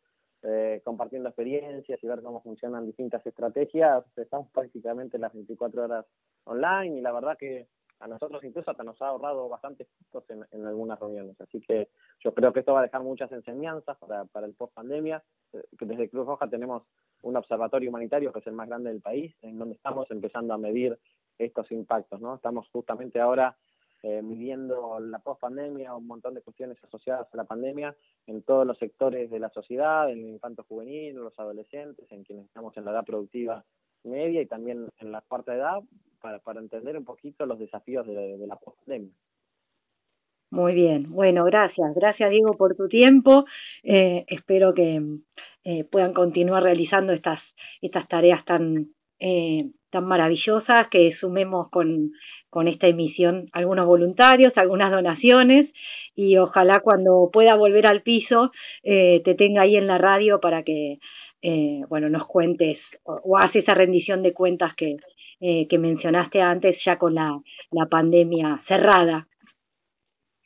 eh, 0.42 0.80
compartiendo 0.84 1.28
experiencias 1.28 2.02
y 2.02 2.06
ver 2.06 2.22
cómo 2.22 2.40
funcionan 2.42 2.86
distintas 2.86 3.24
estrategias. 3.26 4.04
Estamos 4.16 4.48
prácticamente 4.50 5.18
las 5.18 5.32
24 5.32 5.84
horas 5.84 6.06
online 6.44 6.98
y 6.98 7.00
la 7.00 7.12
verdad 7.12 7.36
que 7.36 7.66
a 8.00 8.08
nosotros 8.08 8.42
incluso 8.42 8.70
hasta 8.70 8.82
nos 8.82 9.00
ha 9.00 9.08
ahorrado 9.08 9.48
bastantes 9.48 9.88
costos 10.10 10.28
en, 10.30 10.44
en, 10.50 10.66
algunas 10.66 10.98
reuniones. 10.98 11.40
Así 11.40 11.60
que 11.60 11.88
yo 12.20 12.34
creo 12.34 12.52
que 12.52 12.60
esto 12.60 12.72
va 12.72 12.80
a 12.80 12.84
dejar 12.84 13.02
muchas 13.02 13.30
enseñanzas 13.30 13.96
para, 13.98 14.24
para 14.24 14.46
el 14.46 14.54
post 14.54 14.74
pandemia. 14.74 15.22
Eh, 15.52 15.62
desde 15.80 16.10
Cruz 16.10 16.26
Roja 16.26 16.48
tenemos 16.48 16.82
un 17.22 17.36
observatorio 17.36 17.90
humanitario 17.90 18.32
que 18.32 18.40
es 18.40 18.46
el 18.46 18.54
más 18.54 18.68
grande 18.68 18.90
del 18.90 19.00
país, 19.00 19.34
en 19.42 19.58
donde 19.58 19.76
estamos 19.76 20.10
empezando 20.10 20.54
a 20.54 20.58
medir 20.58 20.98
estos 21.44 21.70
impactos. 21.72 22.20
¿no? 22.20 22.34
Estamos 22.34 22.68
justamente 22.70 23.20
ahora 23.20 23.56
eh, 24.02 24.20
midiendo 24.20 24.98
la 25.00 25.20
post-pandemia, 25.20 25.94
un 25.94 26.06
montón 26.06 26.34
de 26.34 26.42
cuestiones 26.42 26.76
asociadas 26.82 27.32
a 27.32 27.36
la 27.36 27.44
pandemia 27.44 27.94
en 28.26 28.42
todos 28.42 28.66
los 28.66 28.76
sectores 28.78 29.30
de 29.30 29.38
la 29.38 29.48
sociedad, 29.50 30.10
en 30.10 30.24
el 30.24 30.30
infanto 30.30 30.64
juvenil, 30.64 31.10
en 31.16 31.22
los 31.22 31.38
adolescentes, 31.38 32.10
en 32.10 32.24
quienes 32.24 32.46
estamos 32.46 32.76
en 32.76 32.84
la 32.84 32.90
edad 32.90 33.04
productiva 33.04 33.64
media 34.04 34.42
y 34.42 34.46
también 34.46 34.88
en 34.98 35.12
la 35.12 35.20
cuarta 35.20 35.54
edad, 35.54 35.80
para, 36.20 36.40
para 36.40 36.60
entender 36.60 36.96
un 36.96 37.04
poquito 37.04 37.46
los 37.46 37.58
desafíos 37.58 38.04
de, 38.06 38.36
la 38.44 38.56
post-pandemia. 38.56 39.12
Muy 40.50 40.74
bien, 40.74 41.10
bueno, 41.10 41.44
gracias, 41.44 41.94
gracias 41.94 42.30
Diego 42.30 42.56
por 42.56 42.76
tu 42.76 42.88
tiempo. 42.88 43.44
Eh, 43.84 44.24
espero 44.28 44.74
que 44.74 45.00
eh, 45.64 45.84
puedan 45.84 46.12
continuar 46.12 46.64
realizando 46.64 47.12
estas 47.12 47.40
estas 47.82 48.08
tareas 48.08 48.44
tan 48.44 48.94
eh, 49.22 49.70
tan 49.90 50.04
maravillosas, 50.04 50.88
que 50.90 51.14
sumemos 51.20 51.70
con 51.70 52.10
con 52.52 52.68
esta 52.68 52.86
emisión 52.86 53.48
algunos 53.54 53.86
voluntarios, 53.86 54.52
algunas 54.56 54.90
donaciones 54.90 55.70
y 56.14 56.36
ojalá 56.36 56.80
cuando 56.80 57.30
pueda 57.32 57.54
volver 57.54 57.86
al 57.86 58.02
piso 58.02 58.52
eh, 58.82 59.22
te 59.24 59.34
tenga 59.34 59.62
ahí 59.62 59.74
en 59.74 59.86
la 59.86 59.96
radio 59.96 60.38
para 60.38 60.62
que 60.62 60.98
eh, 61.40 61.80
bueno 61.88 62.10
nos 62.10 62.26
cuentes 62.26 62.76
o, 63.04 63.18
o 63.24 63.38
haces 63.38 63.62
esa 63.62 63.72
rendición 63.72 64.22
de 64.22 64.34
cuentas 64.34 64.74
que, 64.76 64.96
eh, 65.40 65.66
que 65.66 65.78
mencionaste 65.78 66.42
antes 66.42 66.76
ya 66.84 66.98
con 66.98 67.14
la, 67.14 67.40
la 67.70 67.86
pandemia 67.86 68.62
cerrada. 68.68 69.28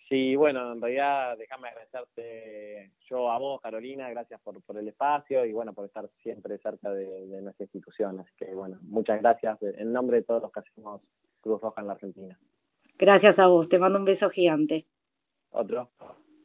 Sí, 0.08 0.36
bueno, 0.36 0.72
en 0.72 0.80
realidad 0.80 1.36
déjame 1.36 1.68
agradecerte 1.68 2.92
yo 3.10 3.30
a 3.30 3.38
vos, 3.38 3.60
Carolina, 3.60 4.08
gracias 4.10 4.40
por, 4.40 4.62
por 4.62 4.78
el 4.78 4.86
espacio 4.86 5.44
y 5.44 5.52
bueno, 5.52 5.72
por 5.72 5.84
estar 5.84 6.08
siempre 6.22 6.58
cerca 6.58 6.90
de, 6.90 7.26
de 7.26 7.42
nuestra 7.42 7.64
institución. 7.64 8.20
Así 8.20 8.30
que 8.36 8.54
bueno, 8.54 8.78
muchas 8.82 9.20
gracias 9.20 9.60
en 9.62 9.92
nombre 9.92 10.18
de 10.18 10.22
todos 10.22 10.42
los 10.42 10.52
que 10.52 10.60
hacemos 10.60 11.02
Cruz 11.40 11.60
Roja 11.60 11.80
en 11.80 11.86
la 11.88 11.94
Argentina. 11.94 12.38
Gracias 12.98 13.38
a 13.38 13.48
vos, 13.48 13.68
te 13.68 13.78
mando 13.78 13.98
un 13.98 14.04
beso 14.04 14.30
gigante. 14.30 14.86
Otro. 15.50 15.90